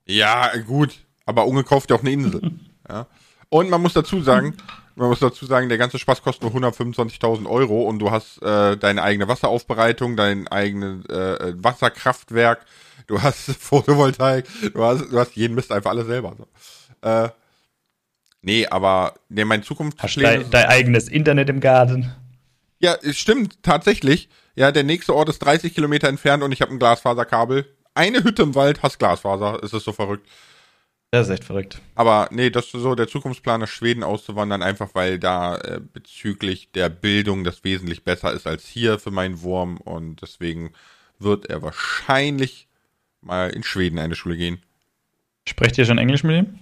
[0.05, 0.95] Ja, gut.
[1.25, 2.53] Aber Unge kauft ja auch eine Insel.
[2.89, 3.07] ja.
[3.49, 4.55] Und man muss dazu sagen,
[4.99, 8.77] man muss dazu sagen, der ganze Spaß kostet nur 125.000 Euro und du hast äh,
[8.77, 12.67] deine eigene Wasseraufbereitung, dein eigenes äh, Wasserkraftwerk,
[13.07, 16.37] du hast Photovoltaik, du hast, du hast jeden Mist einfach alles selber.
[16.37, 17.09] So.
[17.09, 17.31] Äh,
[18.43, 20.41] nee, aber nee, mein Hast Zukunftspläne.
[20.41, 22.13] dein, dein eigenes Internet im Garten.
[22.81, 24.29] Ja, es stimmt, tatsächlich.
[24.59, 27.65] Ja, der nächste Ort ist 30 Kilometer entfernt und ich habe ein Glasfaserkabel.
[27.95, 29.61] Eine Hütte im Wald, hast Glasfaser.
[29.63, 30.29] Es ist so verrückt.
[31.13, 31.81] Das ist echt verrückt.
[31.95, 36.73] Aber nee, das ist so der Zukunftsplan, nach Schweden auszuwandern, einfach weil da äh, bezüglich
[36.73, 40.73] der Bildung das wesentlich besser ist als hier für meinen Wurm und deswegen
[41.21, 42.67] wird er wahrscheinlich
[43.21, 44.61] mal in Schweden eine Schule gehen.
[45.49, 46.59] Sprecht ihr schon Englisch mit ihm?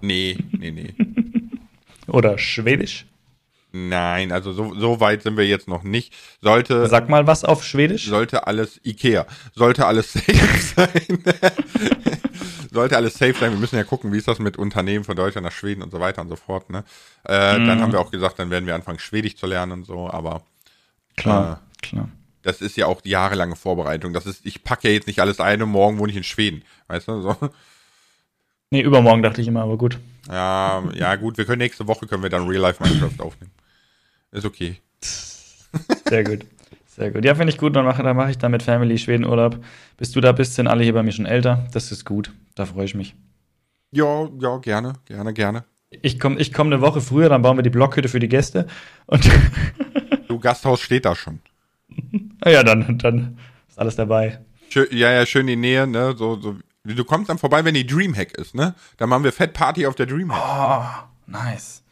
[0.00, 0.94] Nee, nee, nee.
[2.06, 3.06] Oder Schwedisch?
[3.76, 6.14] Nein, also so, so weit sind wir jetzt noch nicht.
[6.40, 8.06] Sollte, Sag mal was auf Schwedisch.
[8.06, 10.32] sollte alles Ikea, sollte alles safe
[10.76, 11.24] sein.
[12.70, 13.50] sollte alles safe sein.
[13.50, 15.98] Wir müssen ja gucken, wie ist das mit Unternehmen von Deutschland nach Schweden und so
[15.98, 16.70] weiter und so fort.
[16.70, 16.84] Ne?
[17.24, 17.32] Äh,
[17.66, 20.08] Dann haben wir auch gesagt, dann werden wir anfangen, Schwedisch zu lernen und so.
[20.08, 20.42] Aber
[21.16, 22.08] Klar, klar.
[22.42, 24.12] das ist ja auch die jahrelange Vorbereitung.
[24.12, 26.62] Das ist, ich packe ja jetzt nicht alles ein und morgen wohne ich in Schweden.
[26.86, 27.20] Weißt du?
[27.22, 27.36] So.
[28.70, 29.98] Nee, übermorgen dachte ich immer, aber gut.
[30.28, 33.50] Ja, ja, gut, wir können nächste Woche können wir dann Real Life Minecraft aufnehmen.
[34.34, 34.80] Ist okay.
[36.08, 36.44] Sehr gut.
[36.86, 37.24] Sehr gut.
[37.24, 37.74] Ja, finde ich gut.
[37.74, 39.64] Dann mache dann mach ich da mit Family Schweden Urlaub.
[39.96, 41.66] Bis du da bist, sind alle hier bei mir schon älter.
[41.72, 42.32] Das ist gut.
[42.54, 43.14] Da freue ich mich.
[43.92, 45.64] Ja, ja, gerne, gerne, gerne.
[46.02, 48.66] Ich komme ich komm eine Woche früher, dann bauen wir die Blockhütte für die Gäste.
[49.06, 49.30] Und
[50.28, 51.38] Du Gasthaus steht da schon.
[52.44, 54.40] ja, dann, dann ist alles dabei.
[54.68, 56.16] Schön, ja, ja, schön die Nähe, ne?
[56.16, 56.56] So, so.
[56.82, 58.74] Du kommst dann vorbei, wenn die Dreamhack ist, ne?
[58.96, 60.42] Dann machen wir Fett Party auf der Dreamhack.
[60.42, 61.83] Oh, nice.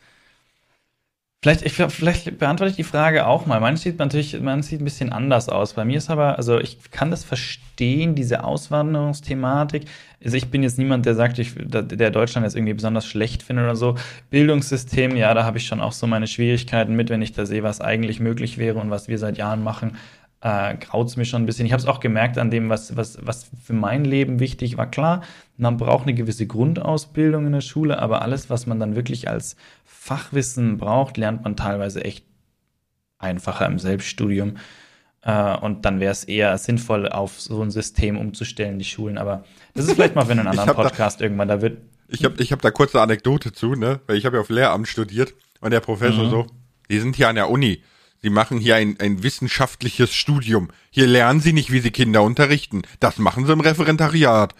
[1.42, 3.58] Vielleicht, ich, vielleicht beantworte ich die Frage auch mal.
[3.58, 5.72] Man sieht natürlich, man sieht ein bisschen anders aus.
[5.72, 9.86] Bei mir ist aber, also ich kann das verstehen, diese Auswanderungsthematik.
[10.24, 13.64] Also ich bin jetzt niemand, der sagt, ich, der Deutschland jetzt irgendwie besonders schlecht findet
[13.64, 13.96] oder so.
[14.30, 17.64] Bildungssystem, ja, da habe ich schon auch so meine Schwierigkeiten mit, wenn ich da sehe,
[17.64, 19.96] was eigentlich möglich wäre und was wir seit Jahren machen.
[20.44, 21.66] Äh, graut es mir schon ein bisschen.
[21.66, 24.90] Ich habe es auch gemerkt an dem, was, was, was für mein Leben wichtig war.
[24.90, 25.22] Klar,
[25.56, 29.54] man braucht eine gewisse Grundausbildung in der Schule, aber alles, was man dann wirklich als
[29.84, 32.24] Fachwissen braucht, lernt man teilweise echt
[33.18, 34.56] einfacher im Selbststudium.
[35.22, 39.18] Äh, und dann wäre es eher sinnvoll, auf so ein System umzustellen, die Schulen.
[39.18, 41.46] Aber das ist vielleicht mal für einen anderen hab da- Podcast irgendwann.
[41.48, 41.78] Da wird.
[42.08, 44.00] Ich habe ich hab da kurze Anekdote zu, ne?
[44.08, 46.46] Weil ich habe ja auf Lehramt studiert und der Professor so,
[46.90, 47.80] die sind hier an der Uni.
[48.22, 50.68] Sie machen hier ein, ein wissenschaftliches Studium.
[50.90, 52.82] Hier lernen sie nicht, wie sie Kinder unterrichten.
[53.00, 54.54] Das machen sie im Referendariat.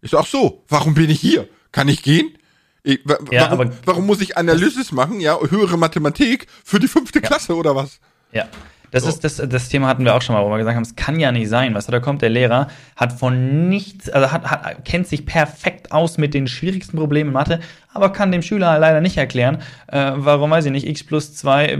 [0.00, 1.46] Ich so, ach so, warum bin ich hier?
[1.72, 2.38] Kann ich gehen?
[2.82, 5.20] Ich, wa Ja, warum, warum muss ich Analysis machen?
[5.20, 8.00] Ja, höhere Mathematik für die fünfte Klasse oder was?
[8.32, 8.48] Ja.
[8.90, 9.08] Das So.
[9.08, 11.18] ist das, das Thema hatten wir auch schon mal, wo wir gesagt haben, es kann
[11.18, 11.74] ja nicht sein.
[11.74, 15.92] Weißt du, da kommt der Lehrer, hat von nichts, also hat, hat, kennt sich perfekt
[15.92, 17.60] aus mit den schwierigsten Problemen in Mathe,
[17.92, 21.66] aber kann dem Schüler leider nicht erklären, äh, warum weiß ich nicht, x plus 2
[21.66, 21.78] äh,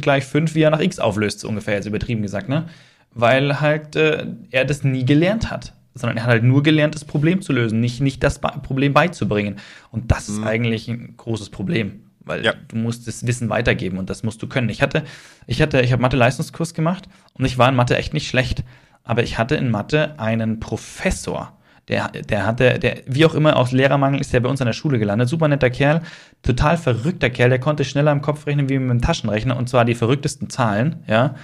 [0.00, 2.66] gleich 5, wie er nach x auflöst, so ungefähr jetzt übertrieben gesagt, ne?
[3.12, 5.72] Weil halt äh, er das nie gelernt hat.
[5.94, 9.56] Sondern er hat halt nur gelernt, das Problem zu lösen, nicht, nicht das Problem beizubringen.
[9.90, 12.02] Und das ist eigentlich ein großes Problem.
[12.26, 12.52] Weil Ja.
[12.68, 14.68] du musst das Wissen weitergeben und das musst du können.
[14.68, 15.04] Ich hatte,
[15.46, 18.64] ich hatte, ich habe Mathe-Leistungskurs gemacht und ich war in Mathe echt nicht schlecht.
[19.08, 23.70] aber ich hatte in Mathe einen Professor, der, der hatte, der, wie auch immer, aus
[23.70, 25.28] Lehrermangel ist der bei uns an der Schule gelandet.
[25.28, 26.00] Super netter Kerl,
[26.42, 29.84] total verrückter Kerl, der konnte schneller im Kopf rechnen wie mit dem Taschenrechner und zwar
[29.84, 31.36] die verrücktesten Zahlen, ja.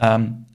[0.00, 0.46] Ähm,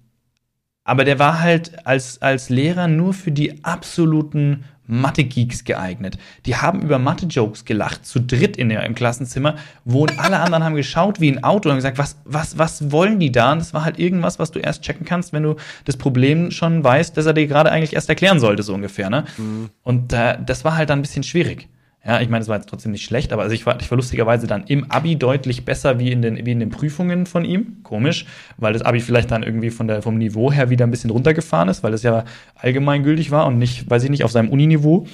[0.84, 6.17] aber der war halt als, als Lehrer nur für die absoluten Mathe-Geeks geeignet.
[6.45, 10.75] Die haben über Mathe-Jokes gelacht, zu dritt in der, im Klassenzimmer, wo alle anderen haben
[10.75, 13.54] geschaut wie ein Auto und gesagt, was, was, was wollen die da?
[13.54, 16.84] Und das war halt irgendwas, was du erst checken kannst, wenn du das Problem schon
[16.84, 19.10] weißt, dass er dir gerade eigentlich erst erklären sollte, so ungefähr.
[19.10, 19.23] Ne?
[19.38, 19.69] Mhm.
[19.84, 21.69] Und äh, das war halt dann ein bisschen schwierig.
[22.03, 23.95] Ja, ich meine, es war jetzt trotzdem nicht schlecht, aber also ich, war, ich war
[23.95, 27.83] lustigerweise dann im Abi deutlich besser wie in, den, wie in den Prüfungen von ihm.
[27.83, 28.25] Komisch,
[28.57, 31.69] weil das Abi vielleicht dann irgendwie von der, vom Niveau her wieder ein bisschen runtergefahren
[31.69, 35.05] ist, weil es ja allgemeingültig war und nicht, weiß ich nicht, auf seinem Uniniveau.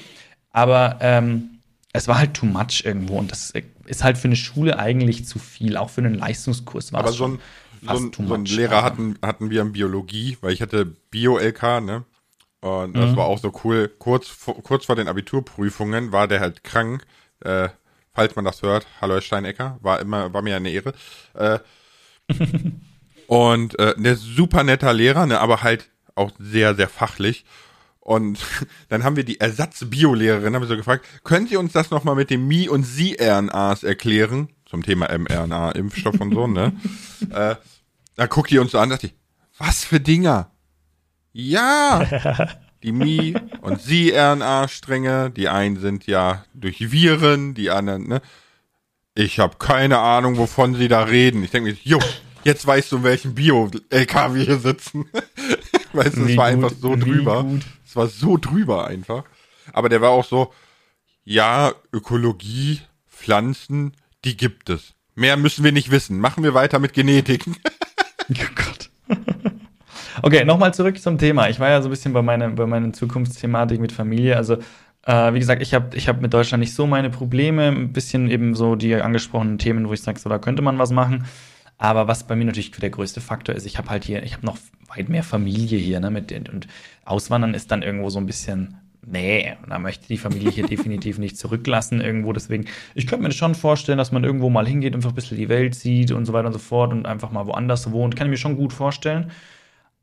[0.51, 1.59] Aber ähm,
[1.91, 3.51] es war halt too much irgendwo und das
[3.85, 6.93] ist halt für eine Schule eigentlich zu viel, auch für einen Leistungskurs.
[6.93, 7.39] War aber so ein,
[7.81, 12.05] so ein, so ein Lehrer hatten, hatten wir in Biologie, weil ich hatte Bio-LK, ne?
[12.61, 13.15] Und das mhm.
[13.15, 13.87] war auch so cool.
[13.99, 17.05] Kurz, kurz vor den Abiturprüfungen war der halt krank.
[17.41, 17.69] Äh,
[18.13, 20.93] falls man das hört, hallo Herr Steinecker, war immer, war mir eine Ehre.
[21.35, 21.59] Äh,
[23.27, 27.45] und äh, der super netter Lehrer, ne, aber halt auch sehr, sehr fachlich.
[27.99, 28.39] Und
[28.89, 32.29] dann haben wir die Ersatz-Bio-Lehrerin, haben wir so gefragt, könnt ihr uns das nochmal mit
[32.31, 34.49] dem Mi- und Sie-RNAs erklären?
[34.65, 36.73] Zum Thema mRNA, Impfstoff und so, ne?
[37.29, 37.55] äh,
[38.15, 39.15] da guckt ihr uns so an, dachte ich,
[39.59, 40.51] was für Dinger?
[41.37, 42.47] Ja!
[42.83, 48.21] Die Mi- und Sie-RNA-Stränge, die einen sind ja durch Viren, die anderen, ne?
[49.15, 51.43] Ich habe keine Ahnung, wovon sie da reden.
[51.43, 51.99] Ich denke mir, jo,
[52.43, 55.09] jetzt weißt du, in welchem Bio-LK wir hier sitzen.
[55.93, 57.45] weißt du, es war einfach so drüber.
[57.83, 59.23] Es war so drüber einfach.
[59.73, 60.53] Aber der war auch so,
[61.23, 64.93] ja, Ökologie, Pflanzen, die gibt es.
[65.15, 66.19] Mehr müssen wir nicht wissen.
[66.19, 67.43] Machen wir weiter mit Genetik.
[68.29, 68.91] oh Gott.
[70.23, 71.49] Okay, nochmal zurück zum Thema.
[71.49, 74.35] Ich war ja so ein bisschen bei meiner, bei meiner Zukunftsthematik mit Familie.
[74.35, 74.57] Also,
[75.05, 77.67] äh, wie gesagt, ich habe ich hab mit Deutschland nicht so meine Probleme.
[77.67, 80.91] Ein bisschen eben so die angesprochenen Themen, wo ich sage, so, da könnte man was
[80.91, 81.25] machen.
[81.77, 84.45] Aber was bei mir natürlich der größte Faktor ist, ich habe halt hier, ich habe
[84.45, 84.57] noch
[84.95, 86.67] weit mehr Familie hier, ne, mit den, und
[87.05, 91.37] Auswandern ist dann irgendwo so ein bisschen, nee, da möchte die Familie hier definitiv nicht
[91.37, 92.33] zurücklassen irgendwo.
[92.33, 95.49] Deswegen, ich könnte mir schon vorstellen, dass man irgendwo mal hingeht, einfach ein bisschen die
[95.49, 98.15] Welt sieht und so weiter und so fort und einfach mal woanders wohnt.
[98.15, 99.31] Kann ich mir schon gut vorstellen.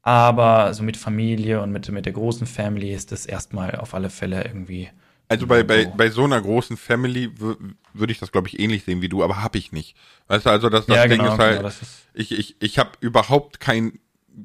[0.04, 4.10] Aber so mit Familie und mit, mit der großen Family ist das erstmal auf alle
[4.10, 4.90] Fälle irgendwie.
[5.28, 9.00] Also bei, bei, bei so einer großen Family würde ich das, glaube ich, ähnlich sehen
[9.00, 9.96] wie du, aber habe ich nicht.
[10.28, 11.80] Weißt du, also das, das ja, Ding genau, ist halt, genau, ist
[12.12, 13.98] ich, ich, ich habe überhaupt keinen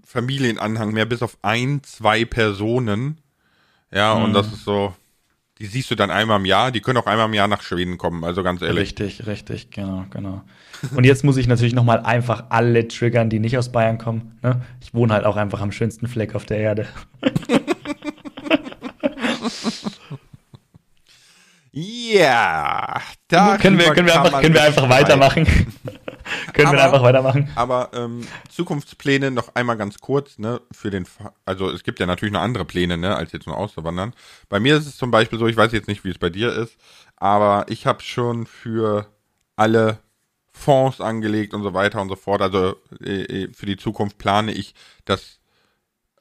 [0.06, 3.20] Familienanhang mehr, bis auf ein, zwei Personen.
[3.92, 4.26] Ja, mhm.
[4.26, 4.96] und das ist so,
[5.60, 7.98] die siehst du dann einmal im Jahr, die können auch einmal im Jahr nach Schweden
[7.98, 8.82] kommen, also ganz ehrlich.
[8.82, 10.42] Richtig, richtig, genau, genau.
[10.96, 14.40] Und jetzt muss ich natürlich nochmal einfach alle triggern, die nicht aus Bayern kommen.
[14.42, 14.62] Ne?
[14.80, 16.88] Ich wohne halt auch einfach am schönsten Fleck auf der Erde.
[21.72, 25.46] Ja, da können wir, können wir einfach, können wir einfach weitermachen.
[26.54, 27.50] können aber, wir einfach weitermachen.
[27.56, 31.06] Aber ähm, Zukunftspläne noch einmal ganz kurz, ne, für den,
[31.46, 34.14] also es gibt ja natürlich noch andere Pläne, ne, als jetzt nur auszuwandern.
[34.50, 36.54] Bei mir ist es zum Beispiel so, ich weiß jetzt nicht, wie es bei dir
[36.54, 36.78] ist,
[37.18, 39.08] aber ich habe schon für
[39.56, 40.00] alle
[40.52, 42.42] Fonds angelegt und so weiter und so fort.
[42.42, 44.76] Also äh, äh, für die Zukunft plane ich,
[45.06, 45.40] dass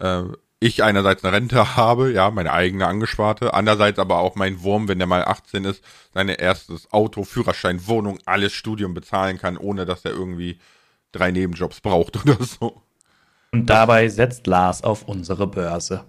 [0.00, 0.22] äh,
[0.60, 4.98] ich einerseits eine Rente habe, ja, meine eigene angesparte, andererseits aber auch mein Wurm, wenn
[4.98, 10.04] der mal 18 ist, sein erstes Auto, Führerschein, Wohnung, alles Studium bezahlen kann, ohne dass
[10.04, 10.58] er irgendwie
[11.12, 12.82] drei Nebenjobs braucht oder so.
[13.52, 16.04] Und dabei setzt Lars auf unsere Börse.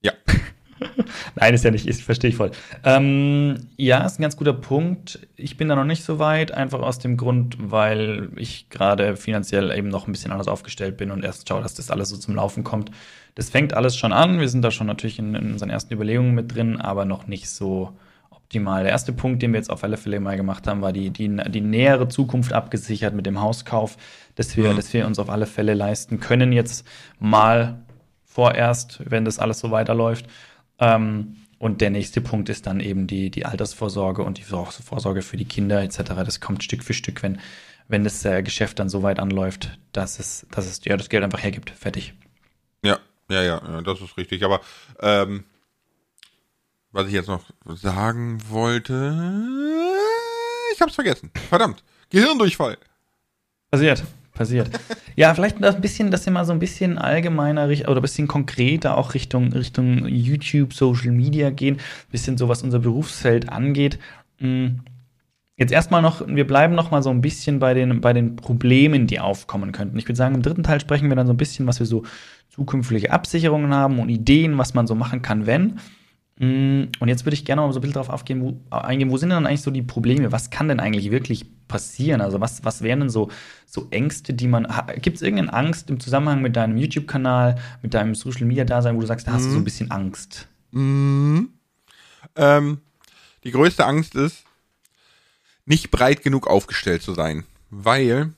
[0.00, 0.12] Ja.
[1.36, 2.50] Nein, ist ja nicht, ist, verstehe ich voll.
[2.84, 5.20] Ähm, ja, ist ein ganz guter Punkt.
[5.36, 9.70] Ich bin da noch nicht so weit, einfach aus dem Grund, weil ich gerade finanziell
[9.70, 12.34] eben noch ein bisschen anders aufgestellt bin und erst schaue, dass das alles so zum
[12.34, 12.90] Laufen kommt.
[13.34, 14.40] Das fängt alles schon an.
[14.40, 17.48] Wir sind da schon natürlich in, in unseren ersten Überlegungen mit drin, aber noch nicht
[17.48, 17.96] so
[18.30, 18.82] optimal.
[18.82, 21.34] Der erste Punkt, den wir jetzt auf alle Fälle mal gemacht haben, war die, die,
[21.48, 23.96] die nähere Zukunft abgesichert mit dem Hauskauf,
[24.34, 24.76] dass wir, mhm.
[24.76, 26.86] dass wir uns auf alle Fälle leisten können, jetzt
[27.18, 27.78] mal
[28.24, 30.26] vorerst, wenn das alles so weiterläuft.
[30.78, 35.36] Ähm, und der nächste Punkt ist dann eben die, die Altersvorsorge und die Vorsorge für
[35.36, 35.98] die Kinder etc.
[36.24, 37.38] Das kommt Stück für Stück, wenn,
[37.88, 41.22] wenn das äh, Geschäft dann so weit anläuft, dass es, dass es ja, das Geld
[41.22, 41.70] einfach hergibt.
[41.70, 42.14] Fertig.
[43.30, 44.44] Ja, ja, ja, das ist richtig.
[44.44, 44.60] Aber
[45.00, 45.44] ähm,
[46.90, 49.14] was ich jetzt noch sagen wollte,
[50.74, 51.30] ich hab's vergessen.
[51.48, 51.82] Verdammt.
[52.10, 52.76] Gehirndurchfall.
[53.70, 54.70] Passiert passiert.
[55.16, 58.96] ja, vielleicht ein bisschen, dass wir mal so ein bisschen allgemeiner oder ein bisschen konkreter
[58.96, 63.98] auch Richtung, Richtung YouTube, Social Media gehen, ein bisschen so, was unser Berufsfeld angeht.
[64.38, 64.80] Hm,
[65.56, 69.06] Jetzt erstmal noch, wir bleiben noch mal so ein bisschen bei den, bei den Problemen,
[69.06, 69.98] die aufkommen könnten.
[69.98, 72.04] Ich würde sagen, im dritten Teil sprechen wir dann so ein bisschen, was wir so
[72.48, 75.78] zukünftige Absicherungen haben und Ideen, was man so machen kann, wenn.
[76.38, 79.18] Mm, und jetzt würde ich gerne mal so ein bisschen darauf aufgehen, wo, eingehen, wo
[79.18, 80.32] sind denn dann eigentlich so die Probleme?
[80.32, 82.22] Was kann denn eigentlich wirklich passieren?
[82.22, 83.30] Also was, was wären denn so,
[83.66, 84.66] so Ängste, die man,
[85.02, 89.28] gibt es irgendeine Angst im Zusammenhang mit deinem YouTube-Kanal, mit deinem Social-Media-Dasein, wo du sagst,
[89.28, 89.64] da hast du so ein mhm.
[89.64, 90.48] bisschen Angst?
[90.70, 91.50] Mhm.
[92.36, 92.78] Ähm,
[93.44, 94.44] die größte Angst ist,
[95.64, 97.44] nicht breit genug aufgestellt zu sein.
[97.70, 98.32] Weil,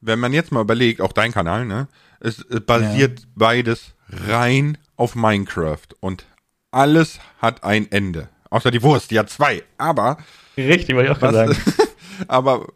[0.00, 1.88] wenn man jetzt mal überlegt, auch dein Kanal, ne,
[2.20, 3.26] es, basiert ja.
[3.34, 6.26] beides rein auf Minecraft und
[6.70, 8.28] alles hat ein Ende.
[8.50, 9.62] Außer die Wurst, die hat zwei.
[9.78, 10.18] Aber.
[10.56, 11.56] Richtig, wollte ich auch gerade sagen.
[12.28, 12.68] aber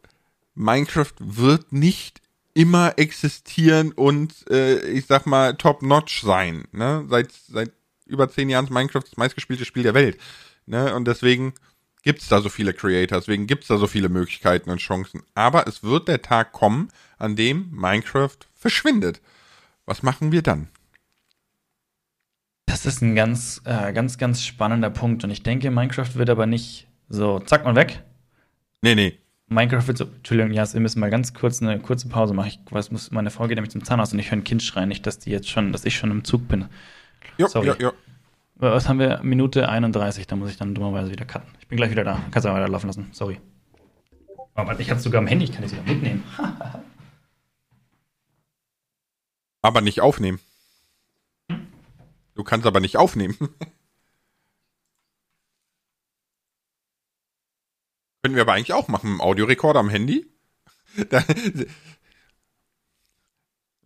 [0.55, 2.21] Minecraft wird nicht
[2.55, 6.65] immer existieren und äh, ich sag mal top-notch sein.
[6.73, 7.07] Ne?
[7.09, 7.71] Seit, seit
[8.07, 10.19] über zehn Jahren ist Minecraft das meistgespielte Spiel der Welt.
[10.67, 10.93] Ne?
[10.95, 11.55] Und deswegen
[12.09, 15.25] gibt es da so viele Creators, deswegen gibt es da so viele Möglichkeiten und Chancen.
[15.35, 19.21] Aber es wird der Tag kommen, an dem Minecraft verschwindet.
[19.85, 20.69] Was machen wir dann?
[22.65, 25.23] Das ist ein ganz, äh, ganz, ganz spannender Punkt.
[25.23, 28.03] Und ich denke, Minecraft wird aber nicht so, zack mal weg.
[28.81, 29.19] Nee, nee.
[29.49, 32.49] Minecraft wird so, Entschuldigung, ja, wir müssen mal ganz kurz eine kurze Pause machen.
[32.49, 34.89] Ich weiß, muss, meine Frau geht nämlich zum Zahnarzt und ich höre ein Kind schreien,
[34.89, 36.71] nicht, dass die jetzt schon, dass ich schon im Zug bin.
[37.37, 37.67] Ja, Sorry.
[37.67, 37.93] ja, ja.
[38.61, 39.21] Was haben wir?
[39.23, 41.49] Minute 31, da muss ich dann dummerweise wieder cutten.
[41.61, 42.21] Ich bin gleich wieder da.
[42.33, 43.09] Kannst du weiter laufen lassen.
[43.13, 43.41] Sorry.
[44.55, 46.25] Aber ich habe sogar am Handy, ich kann es wieder mitnehmen.
[49.63, 50.41] aber nicht aufnehmen.
[52.35, 53.37] Du kannst aber nicht aufnehmen.
[58.23, 60.27] Können wir aber eigentlich auch machen, im Audiorekorder am Handy.
[61.11, 61.23] Da,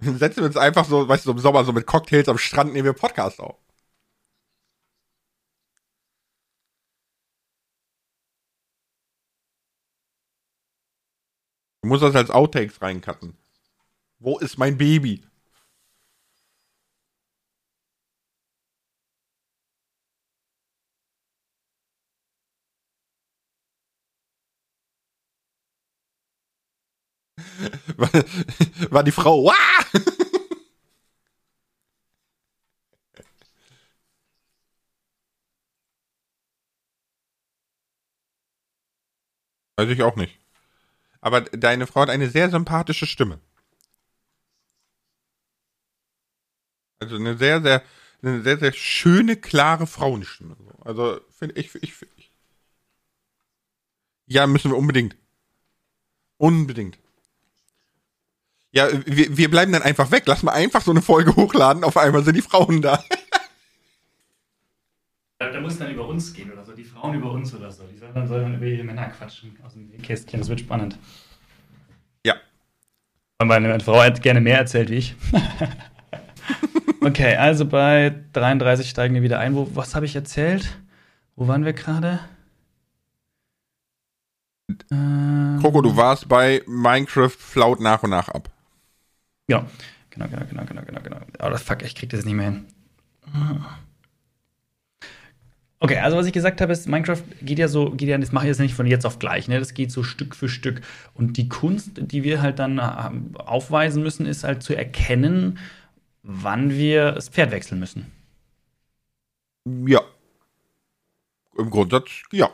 [0.01, 2.87] setzen wir uns einfach so, weißt du, im Sommer so mit Cocktails am Strand nehmen
[2.87, 3.62] wir Podcast auf.
[11.83, 13.37] Du musst das als Outtakes reincutten.
[14.21, 15.25] Wo ist mein Baby?
[28.91, 29.45] war, die Frau.
[29.45, 29.55] Wah!
[39.77, 40.42] Weiß ich auch nicht.
[41.23, 43.39] Aber deine Frau hat eine sehr sympathische Stimme.
[46.99, 47.83] Also eine sehr, sehr,
[48.23, 50.57] eine sehr, sehr schöne, klare Frauenstimme.
[50.85, 52.31] Also finde ich, ich, ich.
[54.27, 55.17] Ja, müssen wir unbedingt.
[56.39, 56.99] Unbedingt.
[58.73, 60.25] Ja, wir, wir bleiben dann einfach weg.
[60.27, 61.85] Lass mal einfach so eine Folge hochladen.
[61.85, 63.03] Auf einmal sind die Frauen da.
[65.51, 66.73] Da, muss dann über uns gehen oder so.
[66.73, 67.85] Die Frauen über uns oder so.
[67.85, 70.41] Die sollen dann, sollen dann über ihre Männer quatschen aus dem Kästchen.
[70.41, 70.99] Das wird spannend.
[72.25, 72.35] Ja.
[73.39, 75.17] Und meine Frau hat gerne mehr erzählt wie ich.
[77.01, 79.55] okay, also bei 33 steigen wir wieder ein.
[79.55, 80.77] Wo, was habe ich erzählt?
[81.37, 82.21] Wo waren wir gerade?
[84.91, 88.51] Ähm, Coco, du warst bei Minecraft flaut nach und nach ab.
[89.47, 89.65] Genau.
[90.11, 91.19] Genau, genau, genau, genau, genau, genau.
[91.41, 92.67] Oh, das fuck, ich krieg das nicht mehr hin.
[95.85, 98.45] Okay, also was ich gesagt habe, ist, Minecraft geht ja so, geht ja, das mache
[98.45, 99.59] ich jetzt nicht von jetzt auf gleich, ne?
[99.59, 100.81] Das geht so Stück für Stück.
[101.13, 105.59] Und die Kunst, die wir halt dann äh, aufweisen müssen, ist halt zu erkennen,
[106.23, 108.13] wann wir das Pferd wechseln müssen.
[109.65, 110.03] Ja.
[111.59, 112.49] Im Grundsatz, ja.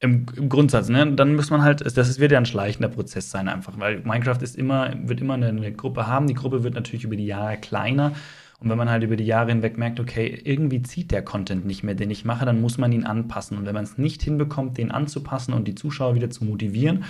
[0.00, 1.10] Im, Im, Grundsatz, ne?
[1.14, 4.56] Dann muss man halt, das wird ja ein schleichender Prozess sein, einfach, weil Minecraft ist
[4.56, 6.26] immer, wird immer eine, eine, Gruppe haben.
[6.26, 8.12] Die Gruppe wird natürlich über die Jahre kleiner.
[8.60, 11.82] Und wenn man halt über die Jahre hinweg merkt, okay, irgendwie zieht der Content nicht
[11.82, 13.56] mehr, den ich mache, dann muss man ihn anpassen.
[13.56, 17.04] Und wenn man es nicht hinbekommt, den anzupassen und die Zuschauer wieder zu motivieren,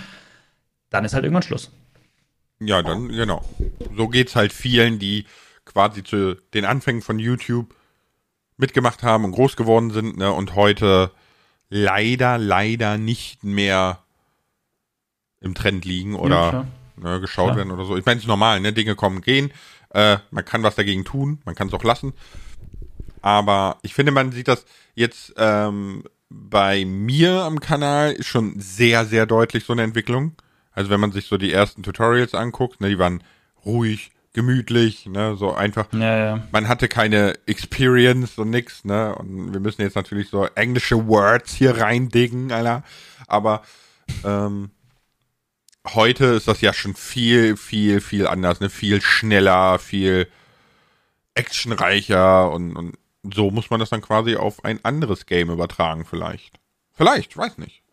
[0.89, 1.71] dann ist halt irgendwann Schluss.
[2.59, 3.43] Ja, dann, genau.
[3.97, 5.25] So geht's halt vielen, die
[5.65, 7.75] quasi zu den Anfängen von YouTube
[8.55, 11.11] mitgemacht haben und groß geworden sind, ne, und heute
[11.69, 13.99] leider, leider nicht mehr
[15.39, 17.57] im Trend liegen oder ja, ne, geschaut klar.
[17.57, 17.97] werden oder so.
[17.97, 18.71] Ich meine, es ist normal, ne?
[18.71, 19.51] Dinge kommen, gehen.
[19.93, 22.13] Äh, man kann was dagegen tun, man kann es auch lassen.
[23.21, 29.25] Aber ich finde, man sieht das jetzt ähm, bei mir am Kanal schon sehr, sehr
[29.25, 30.33] deutlich so eine Entwicklung.
[30.71, 33.23] Also wenn man sich so die ersten Tutorials anguckt, ne, die waren
[33.65, 35.91] ruhig, gemütlich, ne, so einfach.
[35.91, 36.43] Ja, ja.
[36.51, 41.53] Man hatte keine Experience und nix, ne, und wir müssen jetzt natürlich so englische Words
[41.53, 42.83] hier reindicken, Alter.
[43.27, 43.61] Aber
[44.23, 44.71] ähm,
[45.87, 50.27] heute ist das ja schon viel, viel, viel anders, ne, viel schneller, viel
[51.33, 56.59] actionreicher und, und so muss man das dann quasi auf ein anderes Game übertragen, vielleicht.
[56.93, 57.83] Vielleicht, weiß nicht.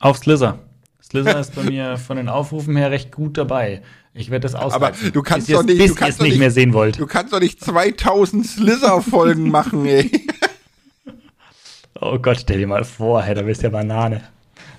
[0.00, 0.58] Auf Slither.
[1.02, 3.82] Slither ist bei mir von den Aufrufen her recht gut dabei.
[4.14, 5.06] Ich werde das ausreizen.
[5.06, 6.72] Aber du kannst bis doch nicht, bis du kannst ihr doch es nicht mehr sehen
[6.72, 6.98] wollt.
[6.98, 10.26] Du kannst doch nicht 2000 Slither-Folgen machen, ey.
[12.00, 14.28] Oh Gott, stell dir mal vor, hey, da bist du ja Banane.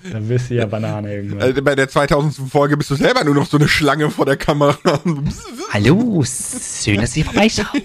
[0.02, 1.42] Da bist du ja Banane irgendwann.
[1.42, 2.50] Also bei der 2000.
[2.50, 4.78] Folge bist du selber nur noch so eine Schlange vor der Kamera.
[5.72, 7.82] Hallo, schön, dass ihr vorbeischaut.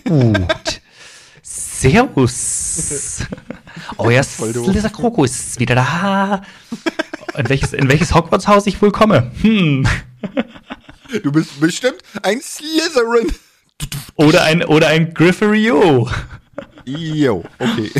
[1.43, 3.23] Servus.
[3.97, 4.65] Euer Voll doof.
[4.67, 6.41] Slither Krokus ist wieder da.
[7.37, 9.31] In welches, in welches Hogwarts-Haus ich wohl komme?
[9.41, 9.85] Hm.
[11.23, 13.31] Du bist bestimmt ein Slytherin.
[14.15, 16.09] Oder ein, oder ein Grifferio.
[16.85, 17.91] Jo, okay.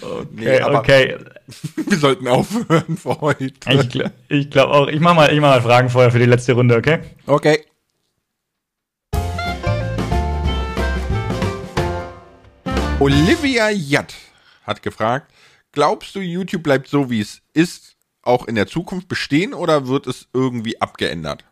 [0.00, 1.16] Okay, aber- okay.
[1.76, 3.44] Wir sollten aufhören für heute.
[3.44, 4.88] Ich, gl- ich glaube auch.
[4.88, 7.00] Ich mach, mal, ich mach mal Fragen vorher für die letzte Runde, okay?
[7.26, 7.64] Okay.
[13.00, 14.14] Olivia Jatt
[14.62, 15.32] hat gefragt,
[15.72, 20.06] glaubst du, YouTube bleibt so, wie es ist, auch in der Zukunft bestehen oder wird
[20.06, 21.44] es irgendwie abgeändert?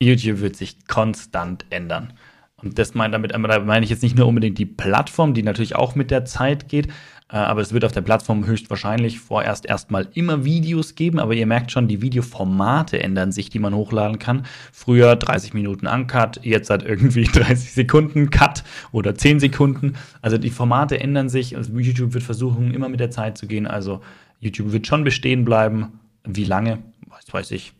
[0.00, 2.14] YouTube wird sich konstant ändern.
[2.62, 5.94] Und das meine damit, meine ich jetzt nicht nur unbedingt die Plattform, die natürlich auch
[5.94, 6.88] mit der Zeit geht,
[7.28, 11.72] aber es wird auf der Plattform höchstwahrscheinlich vorerst erstmal immer Videos geben, aber ihr merkt
[11.72, 14.46] schon, die Videoformate ändern sich, die man hochladen kann.
[14.72, 18.62] Früher 30 Minuten Uncut, jetzt hat irgendwie 30 Sekunden Cut
[18.92, 19.94] oder 10 Sekunden.
[20.22, 21.56] Also die Formate ändern sich.
[21.56, 23.66] Also YouTube wird versuchen, immer mit der Zeit zu gehen.
[23.66, 24.02] Also
[24.38, 25.98] YouTube wird schon bestehen bleiben.
[26.24, 26.78] Wie lange?
[27.08, 27.72] Was weiß ich.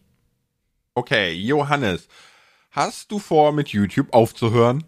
[0.95, 2.09] Okay, Johannes,
[2.71, 4.83] hast du vor, mit YouTube aufzuhören?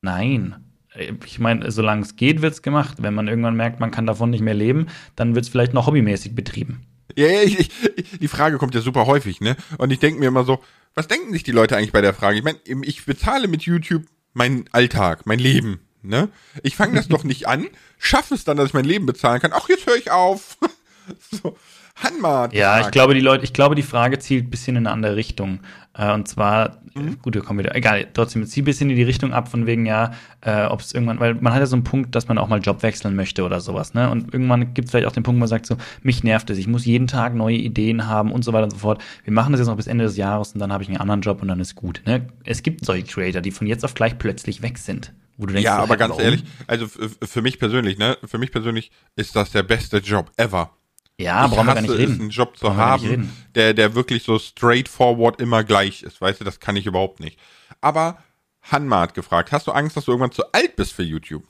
[0.00, 0.71] Nein.
[1.24, 2.98] Ich meine, solange es geht, wird es gemacht.
[3.00, 5.86] Wenn man irgendwann merkt, man kann davon nicht mehr leben, dann wird es vielleicht noch
[5.86, 6.86] hobbymäßig betrieben.
[7.16, 9.56] Ja, ja, ich, ich, die Frage kommt ja super häufig, ne?
[9.78, 10.62] Und ich denke mir immer so,
[10.94, 12.38] was denken sich die Leute eigentlich bei der Frage?
[12.38, 16.28] Ich meine, ich bezahle mit YouTube meinen Alltag, mein Leben, ne?
[16.62, 17.68] Ich fange das doch nicht an,
[17.98, 19.52] schaffe es dann, dass ich mein Leben bezahlen kann.
[19.54, 20.58] Ach, jetzt höre ich auf.
[21.30, 21.56] so,
[21.96, 22.48] Hanma.
[22.52, 25.16] Ja, ich glaube, die Leute, ich glaube, die Frage zielt ein bisschen in eine andere
[25.16, 25.60] Richtung.
[25.94, 29.02] Äh, und zwar, äh, gut, wir kommen wieder, egal, trotzdem, zieht ein bisschen in die
[29.02, 31.84] Richtung ab, von wegen, ja, äh, ob es irgendwann, weil man hat ja so einen
[31.84, 34.08] Punkt, dass man auch mal Job wechseln möchte oder sowas, ne?
[34.10, 36.56] Und irgendwann gibt es vielleicht auch den Punkt, wo man sagt so, mich nervt es,
[36.56, 39.02] ich muss jeden Tag neue Ideen haben und so weiter und so fort.
[39.24, 41.20] Wir machen das jetzt noch bis Ende des Jahres und dann habe ich einen anderen
[41.20, 42.26] Job und dann ist gut, ne?
[42.44, 45.12] Es gibt solche Creator, die von jetzt auf gleich plötzlich weg sind.
[45.36, 46.24] Wo du denkst, Ja, so, aber ganz warum?
[46.24, 48.16] ehrlich, also für mich persönlich, ne?
[48.24, 50.70] Für mich persönlich ist das der beste Job ever.
[51.22, 52.20] Ja, ich brauchen wir gar nicht reden.
[52.20, 56.20] einen Job zu haben, der, der wirklich so straightforward immer gleich ist.
[56.20, 57.38] Weißt du, das kann ich überhaupt nicht.
[57.80, 58.18] Aber
[58.62, 61.44] Hanma hat gefragt, hast du Angst, dass du irgendwann zu alt bist für YouTube?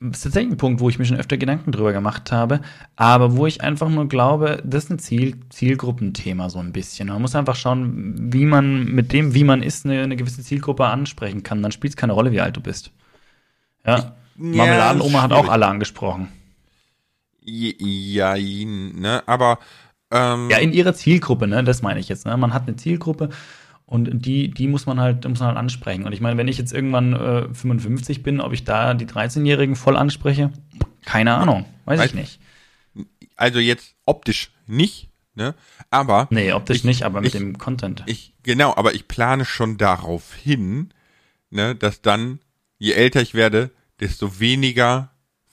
[0.00, 2.60] Das ist tatsächlich ein Punkt, wo ich mir schon öfter Gedanken drüber gemacht habe,
[2.96, 7.06] aber wo ich einfach nur glaube, das ist ein Ziel, Zielgruppenthema so ein bisschen.
[7.08, 10.86] Man muss einfach schauen, wie man mit dem, wie man ist, eine, eine gewisse Zielgruppe
[10.86, 11.62] ansprechen kann.
[11.62, 12.90] Dann spielt es keine Rolle, wie alt du bist.
[13.86, 14.16] Ja.
[14.34, 16.28] Marmeladenoma hat auch alle angesprochen.
[17.44, 19.22] Ja, ne?
[19.26, 19.58] Aber
[20.10, 21.64] ähm, Ja, in ihrer Zielgruppe, ne?
[21.64, 22.26] Das meine ich jetzt.
[22.26, 22.36] Ne?
[22.36, 23.30] Man hat eine Zielgruppe
[23.86, 26.04] und die, die muss man halt, muss man halt ansprechen.
[26.04, 29.76] Und ich meine, wenn ich jetzt irgendwann äh, 55 bin, ob ich da die 13-Jährigen
[29.76, 30.50] voll anspreche,
[31.04, 31.64] keine Ahnung.
[31.84, 32.40] Weiß ich Weiß- nicht.
[33.36, 35.54] also jetzt optisch nicht, ne?
[35.90, 38.02] Aber Nee, optisch ich, nicht, aber mit ich, dem Content.
[38.06, 40.90] Ich, genau, aber ich plane schon darauf hin,
[41.50, 42.38] ne, dass dann,
[42.78, 43.70] je älter ich werde,
[44.00, 45.10] desto weniger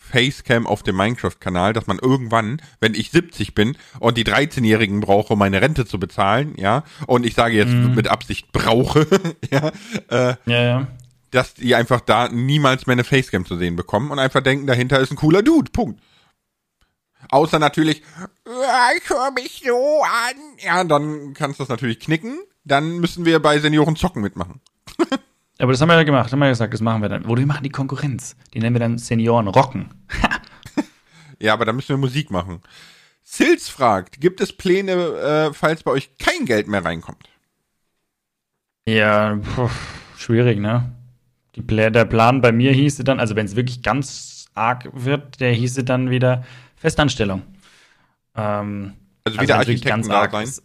[0.09, 5.33] Facecam auf dem Minecraft-Kanal, dass man irgendwann, wenn ich 70 bin und die 13-Jährigen brauche,
[5.33, 7.95] um meine Rente zu bezahlen, ja, und ich sage jetzt Mhm.
[7.95, 9.05] mit Absicht brauche,
[9.51, 9.71] ja,
[10.09, 10.87] äh, ja, ja.
[11.31, 14.99] dass die einfach da niemals mehr eine Facecam zu sehen bekommen und einfach denken, dahinter
[14.99, 16.01] ist ein cooler Dude, Punkt.
[17.31, 18.01] Außer natürlich,
[18.47, 20.35] "Ja, ich höre mich so an.
[20.63, 22.39] Ja, dann kannst du das natürlich knicken.
[22.63, 24.61] Dann müssen wir bei Senioren zocken mitmachen.
[25.61, 27.25] Aber das haben wir ja gemacht, haben wir ja gesagt, das machen wir dann.
[27.25, 28.35] Oder wir machen die Konkurrenz.
[28.53, 29.89] Die nennen wir dann Senioren Rocken.
[31.41, 32.59] Ja, aber da müssen wir Musik machen.
[33.23, 37.29] Sils fragt, gibt es Pläne, äh, falls bei euch kein Geld mehr reinkommt?
[38.85, 39.69] Ja, puh,
[40.17, 40.91] schwierig, ne?
[41.65, 45.53] Pla der Plan bei mir hieße dann, also wenn es wirklich ganz arg wird, der
[45.53, 46.43] hieße dann wieder
[46.75, 47.41] Festanstellung.
[48.35, 50.43] Ähm, Also wieder wenn's wirklich Architekten da arg sein?
[50.43, 50.63] ist-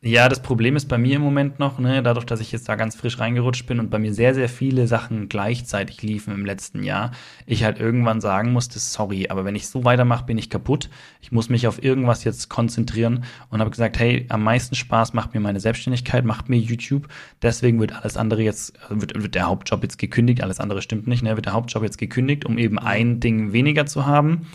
[0.00, 2.76] Ja, das Problem ist bei mir im Moment noch, ne, dadurch, dass ich jetzt da
[2.76, 6.84] ganz frisch reingerutscht bin und bei mir sehr, sehr viele Sachen gleichzeitig liefen im letzten
[6.84, 7.10] Jahr,
[7.46, 10.88] ich halt irgendwann sagen musste, sorry, aber wenn ich so weitermache, bin ich kaputt.
[11.20, 15.34] Ich muss mich auf irgendwas jetzt konzentrieren und habe gesagt, hey, am meisten Spaß macht
[15.34, 17.08] mir meine Selbstständigkeit, macht mir YouTube.
[17.42, 21.08] Deswegen wird alles andere jetzt, also wird, wird der Hauptjob jetzt gekündigt, alles andere stimmt
[21.08, 24.46] nicht, ne, wird der Hauptjob jetzt gekündigt, um eben ein Ding weniger zu haben.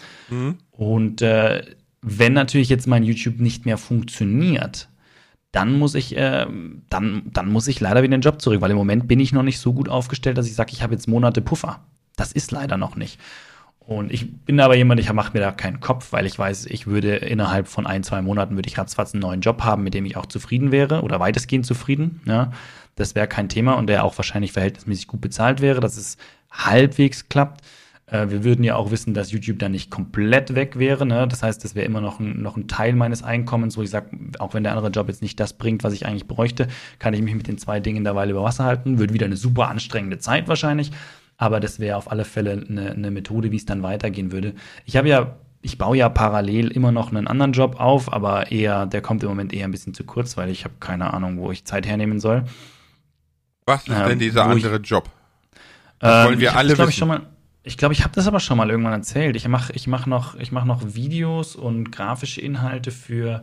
[0.71, 1.63] Und äh,
[2.01, 4.87] wenn natürlich jetzt mein YouTube nicht mehr funktioniert,
[5.53, 6.47] dann muss ich, äh,
[6.89, 9.43] dann, dann muss ich leider wieder den Job zurück, weil im Moment bin ich noch
[9.43, 11.79] nicht so gut aufgestellt, dass ich sage, ich habe jetzt Monate Puffer.
[12.15, 13.19] Das ist leider noch nicht.
[13.79, 16.87] Und ich bin aber jemand, ich mache mir da keinen Kopf, weil ich weiß, ich
[16.87, 20.05] würde innerhalb von ein, zwei Monaten würde ich ratzfatz einen neuen Job haben, mit dem
[20.05, 22.21] ich auch zufrieden wäre oder weitestgehend zufrieden.
[22.25, 22.51] Ja.
[22.95, 26.17] Das wäre kein Thema und der auch wahrscheinlich verhältnismäßig gut bezahlt wäre, dass es
[26.51, 27.61] halbwegs klappt.
[28.07, 31.05] Äh, wir würden ja auch wissen, dass YouTube dann nicht komplett weg wäre.
[31.05, 31.27] Ne?
[31.27, 34.07] Das heißt, das wäre immer noch ein, noch ein Teil meines Einkommens, wo ich sage,
[34.39, 36.67] auch wenn der andere Job jetzt nicht das bringt, was ich eigentlich bräuchte,
[36.99, 38.99] kann ich mich mit den zwei Dingen derweil über Wasser halten.
[38.99, 40.91] Wird wieder eine super anstrengende Zeit wahrscheinlich.
[41.37, 44.53] Aber das wäre auf alle Fälle eine, eine Methode, wie es dann weitergehen würde.
[44.85, 48.85] Ich habe ja, ich baue ja parallel immer noch einen anderen Job auf, aber eher,
[48.85, 51.51] der kommt im Moment eher ein bisschen zu kurz, weil ich habe keine Ahnung, wo
[51.51, 52.43] ich Zeit hernehmen soll.
[53.65, 55.09] Was ist ähm, denn dieser andere ich, Job?
[55.99, 56.89] Das ähm, wollen wir alle das, wissen.
[56.89, 57.21] Ich, schon mal,
[57.63, 59.35] ich glaube, ich habe das aber schon mal irgendwann erzählt.
[59.35, 63.41] Ich mache ich mach noch, mach noch Videos und grafische Inhalte für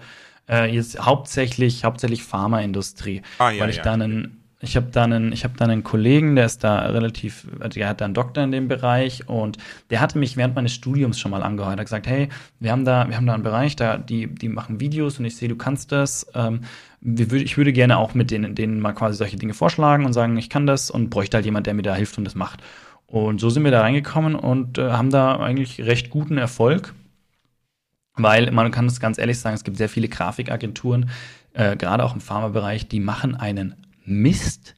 [0.49, 3.83] äh, jetzt hauptsächlich, hauptsächlich Pharmaindustrie, ah, ja, weil ich ja.
[3.83, 7.47] da einen ich habe da einen, ich habe da einen Kollegen, der ist da relativ,
[7.61, 9.57] also der hat da einen Doktor in dem Bereich und
[9.89, 11.79] der hatte mich während meines Studiums schon mal angeheuert.
[11.79, 14.51] Er hat gesagt, hey, wir haben da, wir haben da einen Bereich, da die, die
[14.51, 16.27] machen Videos und ich sehe, du kannst das.
[16.35, 16.61] Ähm,
[17.03, 20.51] ich würde gerne auch mit denen, denen mal quasi solche Dinge vorschlagen und sagen, ich
[20.51, 22.61] kann das und bräuchte halt jemand, der mir da hilft und das macht.
[23.11, 26.95] Und so sind wir da reingekommen und äh, haben da eigentlich recht guten Erfolg.
[28.15, 31.11] Weil man kann es ganz ehrlich sagen, es gibt sehr viele Grafikagenturen,
[31.53, 34.77] äh, gerade auch im Pharmabereich, die machen einen Mist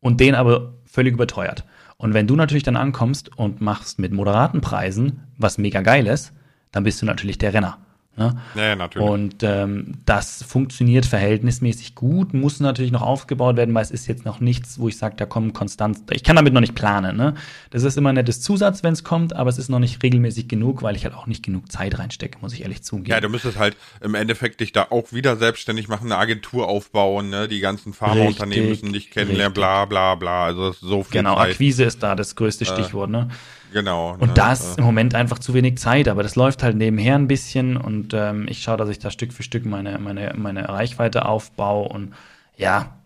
[0.00, 1.64] und den aber völlig überteuert.
[1.98, 6.32] Und wenn du natürlich dann ankommst und machst mit moderaten Preisen was mega geil ist,
[6.72, 7.76] dann bist du natürlich der Renner.
[8.20, 8.36] Ne?
[8.54, 9.08] Ja, ja, natürlich.
[9.08, 14.26] Und ähm, das funktioniert verhältnismäßig gut, muss natürlich noch aufgebaut werden, weil es ist jetzt
[14.26, 17.16] noch nichts, wo ich sage, da kommen konstant, ich kann damit noch nicht planen.
[17.16, 17.32] Ne?
[17.70, 20.48] Das ist immer ein nettes Zusatz, wenn es kommt, aber es ist noch nicht regelmäßig
[20.48, 23.10] genug, weil ich halt auch nicht genug Zeit reinstecke, muss ich ehrlich zugeben.
[23.10, 27.30] Ja, du müsstest halt im Endeffekt dich da auch wieder selbstständig machen, eine Agentur aufbauen,
[27.30, 27.48] ne?
[27.48, 29.62] die ganzen Pharmaunternehmen müssen dich kennenlernen, richtig.
[29.62, 31.52] bla bla bla, also so viel Genau, Zeit.
[31.52, 33.08] Akquise ist da das größte äh, Stichwort.
[33.08, 33.28] Ne?
[33.72, 34.12] Genau.
[34.18, 37.14] Und ne, da ist im Moment einfach zu wenig Zeit, aber das läuft halt nebenher
[37.14, 40.68] ein bisschen und ähm, ich schaue, dass ich da Stück für Stück meine, meine, meine
[40.68, 42.14] Reichweite aufbaue und
[42.56, 42.98] ja,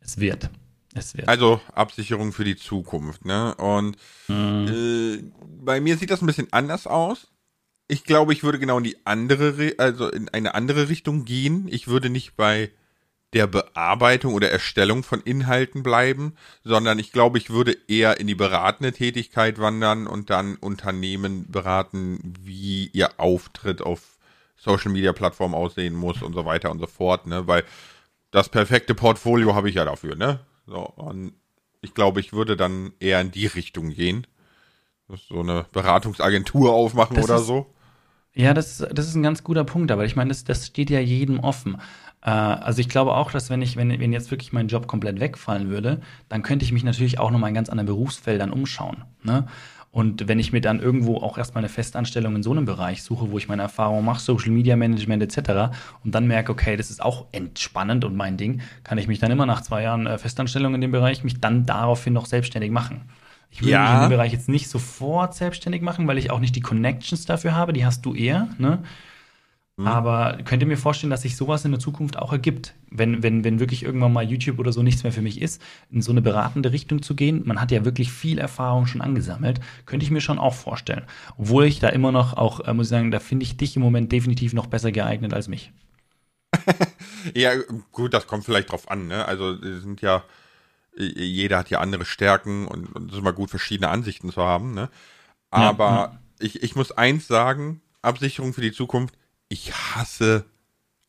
[0.00, 0.50] es wird.
[0.94, 1.28] Es wird.
[1.28, 3.54] Also Absicherung für die Zukunft, ne?
[3.56, 3.96] Und
[4.28, 4.66] mhm.
[4.68, 7.28] äh, bei mir sieht das ein bisschen anders aus.
[7.88, 11.66] Ich glaube, ich würde genau in die andere, also in eine andere Richtung gehen.
[11.70, 12.70] Ich würde nicht bei
[13.34, 16.34] der Bearbeitung oder Erstellung von Inhalten bleiben,
[16.64, 22.34] sondern ich glaube, ich würde eher in die beratende Tätigkeit wandern und dann Unternehmen beraten,
[22.40, 24.17] wie ihr Auftritt auf
[24.58, 27.64] Social Media Plattformen aussehen muss und so weiter und so fort, ne, weil
[28.30, 30.40] das perfekte Portfolio habe ich ja dafür, ne?
[30.66, 31.32] So, und
[31.80, 34.26] ich glaube, ich würde dann eher in die Richtung gehen.
[35.28, 37.72] So eine Beratungsagentur aufmachen das oder ist, so.
[38.34, 41.00] Ja, das, das ist ein ganz guter Punkt, aber ich meine, das, das steht ja
[41.00, 41.80] jedem offen.
[42.22, 45.18] Äh, also ich glaube auch, dass wenn ich, wenn, wenn jetzt wirklich mein Job komplett
[45.18, 49.04] wegfallen würde, dann könnte ich mich natürlich auch nochmal in ganz anderen Berufsfeldern umschauen.
[49.22, 49.46] Ne?
[49.90, 53.30] Und wenn ich mir dann irgendwo auch erstmal eine Festanstellung in so einem Bereich suche,
[53.30, 55.74] wo ich meine Erfahrungen mache, Social Media Management etc.,
[56.04, 59.30] und dann merke, okay, das ist auch entspannend und mein Ding, kann ich mich dann
[59.30, 63.02] immer nach zwei Jahren äh, Festanstellung in dem Bereich mich dann daraufhin noch selbstständig machen.
[63.50, 63.82] Ich würde ja.
[63.82, 67.24] mich in dem Bereich jetzt nicht sofort selbstständig machen, weil ich auch nicht die Connections
[67.24, 67.72] dafür habe.
[67.72, 68.48] Die hast du eher.
[68.58, 68.80] Ne?
[69.78, 69.86] Mhm.
[69.86, 73.44] Aber könnt ihr mir vorstellen, dass sich sowas in der Zukunft auch ergibt, wenn, wenn,
[73.44, 76.20] wenn wirklich irgendwann mal YouTube oder so nichts mehr für mich ist, in so eine
[76.20, 77.42] beratende Richtung zu gehen?
[77.46, 79.60] Man hat ja wirklich viel Erfahrung schon angesammelt.
[79.86, 81.04] Könnte ich mir schon auch vorstellen.
[81.36, 83.82] Obwohl ich da immer noch auch, äh, muss ich sagen, da finde ich dich im
[83.82, 85.70] Moment definitiv noch besser geeignet als mich.
[87.34, 87.52] ja,
[87.92, 89.06] gut, das kommt vielleicht drauf an.
[89.06, 89.26] Ne?
[89.26, 90.24] Also, sind ja,
[90.96, 94.74] jeder hat ja andere Stärken und, und es ist immer gut, verschiedene Ansichten zu haben.
[94.74, 94.90] Ne?
[95.50, 96.18] Aber ja, ja.
[96.40, 99.17] Ich, ich muss eins sagen, Absicherung für die Zukunft,
[99.48, 100.44] ich hasse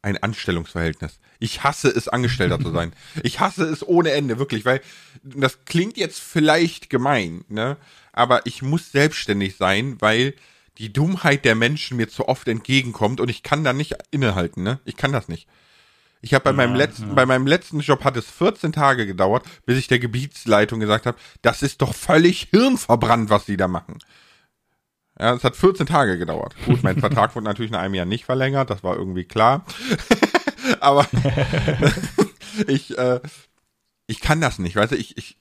[0.01, 1.19] ein Anstellungsverhältnis.
[1.39, 2.93] Ich hasse es, Angestellter zu sein.
[3.23, 4.81] Ich hasse es ohne Ende, wirklich, weil
[5.23, 7.77] das klingt jetzt vielleicht gemein, ne?
[8.13, 10.33] Aber ich muss selbstständig sein, weil
[10.77, 14.79] die Dummheit der Menschen mir zu oft entgegenkommt und ich kann da nicht innehalten, ne?
[14.85, 15.47] Ich kann das nicht.
[16.21, 17.13] Ich habe bei ja, meinem letzten, ja.
[17.13, 21.17] bei meinem letzten Job hat es 14 Tage gedauert, bis ich der Gebietsleitung gesagt habe,
[21.41, 23.99] das ist doch völlig hirnverbrannt, was sie da machen.
[25.19, 26.55] Ja, es hat 14 Tage gedauert.
[26.65, 29.65] Gut, mein Vertrag wurde natürlich nach einem Jahr nicht verlängert, das war irgendwie klar.
[30.79, 31.07] Aber
[32.67, 33.19] ich, äh,
[34.07, 35.37] ich kann das nicht, weißt du, ich, ich,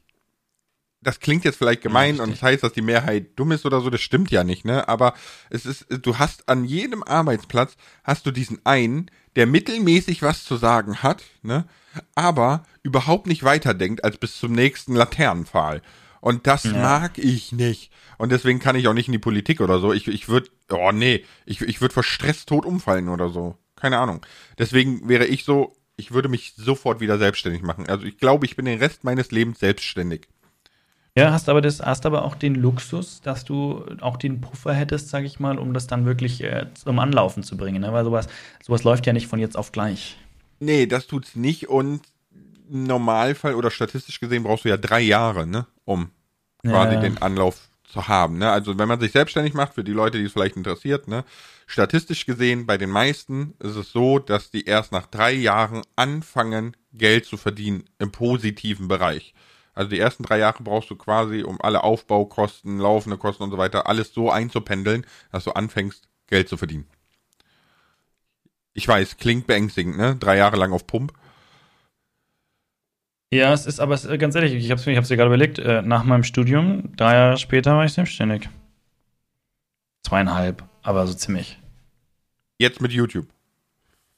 [1.01, 3.81] das klingt jetzt vielleicht gemein ja, und das heißt, dass die Mehrheit dumm ist oder
[3.81, 4.89] so, das stimmt ja nicht, ne?
[4.89, 5.15] Aber
[5.49, 10.57] es ist, du hast an jedem Arbeitsplatz hast du diesen einen, der mittelmäßig was zu
[10.57, 11.67] sagen hat, ne?
[12.17, 15.83] Aber überhaupt nicht weiterdenkt als bis zum nächsten Laternenpfahl.
[16.21, 16.73] Und das ja.
[16.73, 17.91] mag ich nicht.
[18.19, 19.93] Und deswegen kann ich auch nicht in die Politik oder so.
[19.93, 23.57] Ich, ich würde, oh nee, ich, ich würde vor Stress tot umfallen oder so.
[23.77, 24.25] Keine Ahnung.
[24.59, 27.89] Deswegen wäre ich so, ich würde mich sofort wieder selbstständig machen.
[27.89, 30.29] Also ich glaube, ich bin den Rest meines Lebens selbstständig.
[31.17, 35.09] Ja, hast aber, das, hast aber auch den Luxus, dass du auch den Puffer hättest,
[35.09, 37.83] sag ich mal, um das dann wirklich äh, zum Anlaufen zu bringen.
[37.83, 37.93] Ne?
[37.93, 38.29] Weil sowas,
[38.65, 40.17] sowas läuft ja nicht von jetzt auf gleich.
[40.61, 41.69] Nee, das tut's nicht.
[41.69, 42.03] Und
[42.71, 46.11] im Normalfall oder statistisch gesehen brauchst du ja drei Jahre, ne, um
[46.63, 47.01] quasi Ja.
[47.01, 48.37] den Anlauf zu haben.
[48.39, 48.51] Ne?
[48.51, 51.25] Also wenn man sich selbstständig macht, für die Leute, die es vielleicht interessiert, ne,
[51.67, 56.77] statistisch gesehen bei den meisten ist es so, dass die erst nach drei Jahren anfangen,
[56.93, 59.33] Geld zu verdienen im positiven Bereich.
[59.73, 63.57] Also die ersten drei Jahre brauchst du quasi, um alle Aufbaukosten, laufende Kosten und so
[63.59, 66.87] weiter, alles so einzupendeln, dass du anfängst, Geld zu verdienen.
[68.75, 70.17] Ich weiß, klingt beängstigend, ne?
[70.17, 71.13] Drei Jahre lang auf Pump.
[73.31, 75.29] Ja, es ist aber es ist, ganz ehrlich, ich habe es ich hab's dir gerade
[75.29, 78.49] überlegt, äh, nach meinem Studium, drei Jahre später war ich selbstständig.
[80.03, 81.59] Zweieinhalb, aber so ziemlich.
[82.59, 83.27] Jetzt mit YouTube.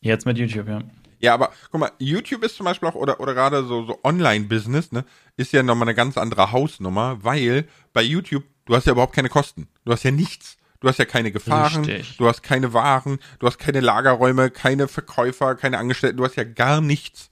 [0.00, 0.82] Jetzt mit YouTube, ja.
[1.18, 4.92] Ja, aber guck mal, YouTube ist zum Beispiel auch, oder, oder gerade so, so Online-Business,
[4.92, 5.04] ne,
[5.36, 9.28] ist ja nochmal eine ganz andere Hausnummer, weil bei YouTube, du hast ja überhaupt keine
[9.28, 9.68] Kosten.
[9.84, 10.56] Du hast ja nichts.
[10.80, 12.16] Du hast ja keine Gefahren, Richtig.
[12.16, 16.44] du hast keine Waren, du hast keine Lagerräume, keine Verkäufer, keine Angestellten, du hast ja
[16.44, 17.28] gar nichts.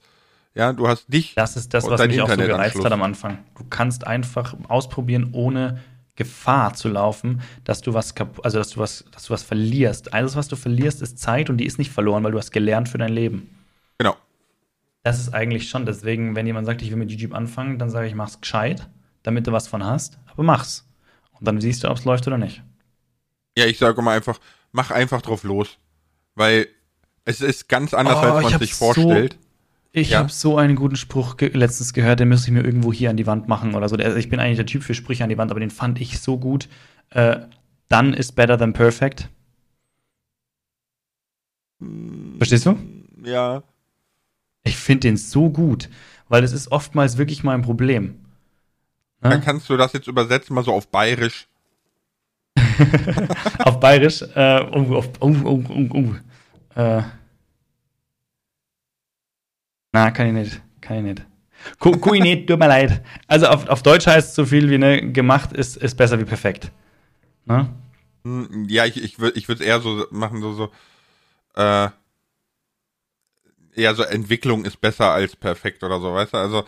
[0.55, 1.35] Ja, du hast dich.
[1.35, 3.39] Das ist das, was mich auch so gereizt hat am Anfang.
[3.57, 5.79] Du kannst einfach ausprobieren, ohne
[6.15, 10.13] Gefahr zu laufen, dass du was also dass du was, dass du was verlierst.
[10.13, 12.89] Alles, was du verlierst, ist Zeit und die ist nicht verloren, weil du hast gelernt
[12.89, 13.49] für dein Leben.
[13.97, 14.17] Genau.
[15.03, 15.85] Das ist eigentlich schon.
[15.85, 18.89] Deswegen, wenn jemand sagt, ich will mit YouTube anfangen, dann sage ich, mach's gescheit,
[19.23, 20.85] damit du was von hast, aber mach's.
[21.39, 22.61] Und dann siehst du, ob es läuft oder nicht.
[23.57, 24.39] Ja, ich sage mal einfach,
[24.73, 25.77] mach einfach drauf los.
[26.35, 26.67] Weil
[27.23, 29.37] es ist ganz anders, Oh, als man sich so- vorstellt.
[29.91, 30.19] Ich Ja.
[30.19, 33.17] habe so einen guten Spruch ge letztens gehört, den müsste ich mir irgendwo hier an
[33.17, 33.97] die Wand machen oder so.
[33.97, 36.37] Ich bin eigentlich der Typ für Sprüche an die Wand, aber den fand ich so
[36.37, 36.69] gut.
[37.09, 37.39] Äh,
[37.89, 39.29] Done is better than perfect.
[42.37, 42.77] Verstehst du?
[43.23, 43.63] Ja.
[44.63, 45.89] Ich finde den so gut,
[46.27, 48.19] weil es ist oftmals wirklich mal ein Problem.
[49.21, 49.41] Dann Ne?
[49.43, 51.47] kannst du das jetzt übersetzen, mal so auf bayerisch.
[53.59, 54.21] auf Bayerisch.
[54.21, 56.79] Äh, oh, auf, oh, oh, oh, oh.
[56.79, 57.01] Äh.
[59.91, 60.61] Na, kann ich nicht.
[60.81, 61.25] Kann ich nicht.
[61.79, 63.01] Ku- Kui nicht, tut mir leid.
[63.27, 66.25] Also auf, auf Deutsch heißt es so viel wie ne, gemacht ist, ist besser wie
[66.25, 66.71] perfekt.
[67.45, 67.69] Ne?
[68.23, 70.71] Hm, Ja, ich, ich würde ich würd eher so machen, so, so,
[71.55, 71.89] äh,
[73.75, 76.37] eher so Entwicklung ist besser als perfekt oder so, weißt du?
[76.37, 76.63] Also,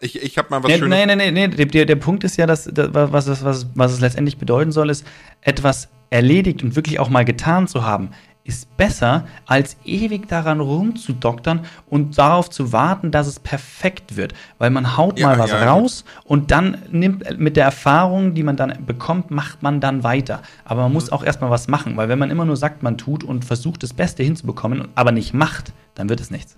[0.00, 1.06] ich, ich habe mal was Nee, Schönes.
[1.06, 1.64] nee, nee, nee, nee.
[1.66, 5.06] Der, der, Punkt ist ja, dass, was, es, was, was es letztendlich bedeuten soll, ist,
[5.40, 8.10] etwas erledigt und wirklich auch mal getan zu haben,
[8.44, 14.34] ist besser, als ewig daran rumzudoktern und darauf zu warten, dass es perfekt wird.
[14.58, 18.42] Weil man haut Ja, mal was ja, raus und dann nimmt mit der Erfahrung, die
[18.42, 20.42] man dann bekommt, macht man dann weiter.
[20.64, 21.12] Aber man muss Mhm.
[21.12, 23.92] auch erstmal was machen, weil wenn man immer nur sagt, man tut und versucht, das
[23.94, 26.56] Beste hinzubekommen, aber nicht macht, dann wird es nichts.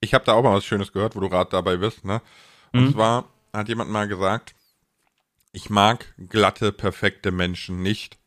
[0.00, 2.20] Ich habe da auch mal was Schönes gehört, wo du gerade dabei bist, ne?
[2.72, 2.92] Und Mhm.
[2.92, 4.54] zwar hat jemand mal gesagt,
[5.52, 8.18] ich mag glatte, perfekte Menschen nicht.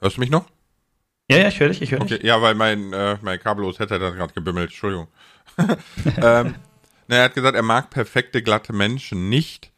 [0.00, 0.46] Hörst du mich noch?
[1.30, 2.18] Ja, ja, ich höre dich, ich höre dich.
[2.18, 5.08] Okay, ja, weil mein, äh, mein kabellos Headset hat gerade gebimmelt, Entschuldigung.
[6.22, 6.54] ähm,
[7.08, 9.70] na, er hat gesagt, er mag perfekte, glatte Menschen nicht,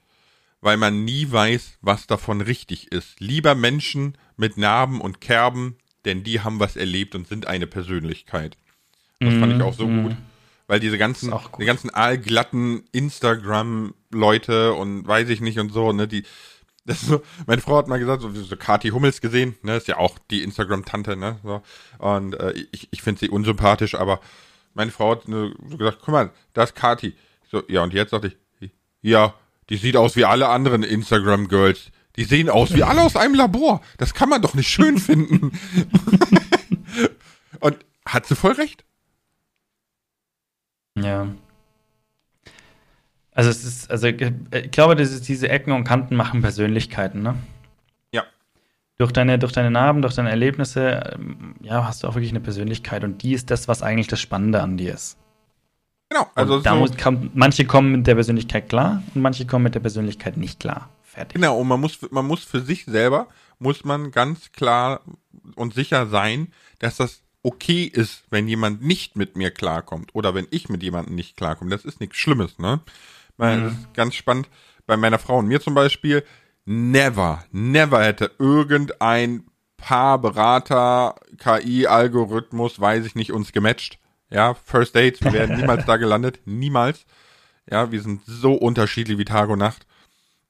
[0.60, 3.20] weil man nie weiß, was davon richtig ist.
[3.20, 8.56] Lieber Menschen mit Narben und Kerben, denn die haben was erlebt und sind eine Persönlichkeit.
[9.20, 10.16] Das fand ich auch so gut.
[10.66, 16.08] Weil diese ganzen, Mhm, die ganzen allglatten Instagram-Leute und weiß ich nicht und so, ne,
[16.08, 16.24] die,
[16.86, 20.18] so, meine Frau hat mal gesagt, so, so Kati Hummels gesehen, ne, ist ja auch
[20.30, 21.62] die Instagram-Tante, ne, so,
[21.98, 24.20] und äh, ich, ich finde sie unsympathisch, aber
[24.74, 27.14] meine Frau hat ne, so gesagt, guck mal, das ist Kati.
[27.50, 28.70] So, ja, und jetzt dachte ich,
[29.00, 29.34] ja,
[29.68, 31.90] die sieht aus wie alle anderen Instagram-Girls.
[32.16, 33.80] Die sehen aus wie alle aus einem Labor.
[33.98, 35.52] Das kann man doch nicht schön finden.
[37.60, 37.76] und
[38.06, 38.84] hat sie voll recht.
[40.96, 41.28] Ja.
[43.34, 47.22] Also es ist, also äh, ich glaube, das ist, diese Ecken und Kanten machen Persönlichkeiten,
[47.22, 47.34] ne?
[48.12, 48.22] Ja.
[48.96, 52.40] Durch deine, durch deine Narben, durch deine Erlebnisse, ähm, ja, hast du auch wirklich eine
[52.40, 55.18] Persönlichkeit und die ist das, was eigentlich das Spannende an dir ist.
[56.08, 59.46] Genau, also und da so, muss, kann, manche kommen mit der Persönlichkeit klar und manche
[59.46, 60.90] kommen mit der Persönlichkeit nicht klar.
[61.02, 61.34] Fertig.
[61.34, 63.28] genau, und man muss, man muss für sich selber,
[63.58, 65.00] muss man ganz klar
[65.56, 70.46] und sicher sein, dass das okay ist, wenn jemand nicht mit mir klarkommt oder wenn
[70.50, 71.70] ich mit jemandem nicht klarkomme.
[71.70, 72.80] Das ist nichts Schlimmes, ne?
[73.38, 74.48] Das ist ganz spannend.
[74.86, 76.24] Bei meiner Frau und mir zum Beispiel,
[76.64, 79.44] never, never hätte irgendein
[79.76, 83.98] Paarberater, KI-Algorithmus, weiß ich nicht, uns gematcht.
[84.30, 87.04] Ja, First Dates, wir wären niemals da gelandet, niemals.
[87.70, 89.86] Ja, wir sind so unterschiedlich wie Tag und Nacht.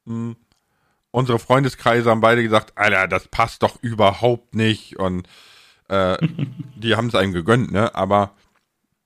[0.07, 0.37] Hm.
[1.11, 4.99] Unsere Freundeskreise haben beide gesagt, Alter, das passt doch überhaupt nicht.
[4.99, 5.29] Und
[5.89, 6.17] äh,
[6.77, 7.95] die haben es einem gegönnt, ne?
[7.95, 8.35] Aber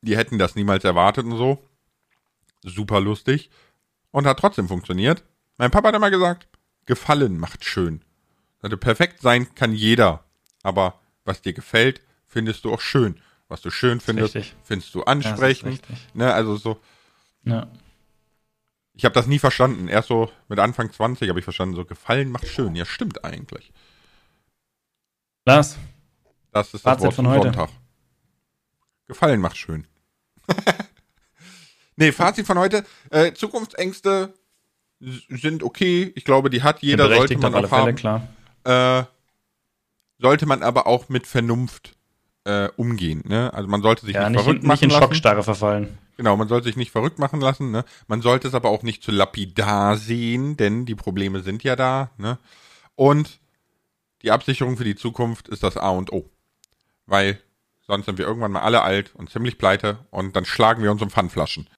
[0.01, 1.59] die hätten das niemals erwartet und so.
[2.63, 3.51] Super lustig.
[4.11, 5.23] Und hat trotzdem funktioniert,
[5.59, 6.49] Mein Papa hat immer gesagt,
[6.87, 8.03] Gefallen macht schön.
[8.61, 10.25] Also perfekt sein kann jeder,
[10.63, 13.21] aber was dir gefällt, findest du auch schön.
[13.49, 14.57] Was du schön findest, Richtig.
[14.63, 15.81] findest du ansprechend.
[16.15, 16.81] Ne, also so,
[17.45, 17.67] Ja.
[18.95, 19.89] ich habe das nie verstanden.
[19.89, 22.75] Erst so mit Anfang 20 habe ich verstanden, so Gefallen macht schön.
[22.75, 23.73] Ja, stimmt eigentlich.
[25.45, 25.77] Lars,
[26.53, 27.43] Das ist das Fazit Wort von heute.
[27.45, 27.71] Sonntag.
[29.07, 29.87] Gefallen macht schön.
[31.99, 32.85] nee, Fazit von heute.
[33.11, 34.33] Äh, Zukunftsängste
[35.01, 36.13] sind okay.
[36.17, 37.95] Ich glaube, die hat jeder, sollte man auch Fälle, haben.
[37.95, 38.29] klar.
[38.65, 39.05] Äh,
[40.19, 41.95] sollte man aber auch mit Vernunft
[42.45, 43.23] äh, umgehen.
[43.27, 43.53] Ne?
[43.53, 45.03] Also man sollte sich Ja, nicht, nicht, verrückt in, nicht in machen lassen.
[45.03, 45.99] Schockstarre verfallen.
[46.17, 47.71] Genau, man sollte sich nicht verrückt machen lassen.
[47.71, 47.85] Ne?
[48.09, 52.11] Man sollte es aber auch nicht zu lapidar sehen, denn die Probleme sind ja da.
[52.19, 52.39] Ne?
[52.97, 53.39] Und
[54.23, 56.29] die Absicherung für die Zukunft ist das A und O.
[57.07, 57.41] Weil
[57.87, 61.03] sonst sind wir irgendwann mal alle alt und ziemlich pleite und dann schlagen wir uns
[61.03, 61.69] um Pfandflaschen.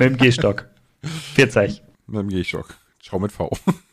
[0.00, 0.64] Mit dem Gehstock.
[1.34, 1.82] 40.
[2.06, 2.74] Mit dem Gehstock.
[3.02, 3.50] Schau mit V.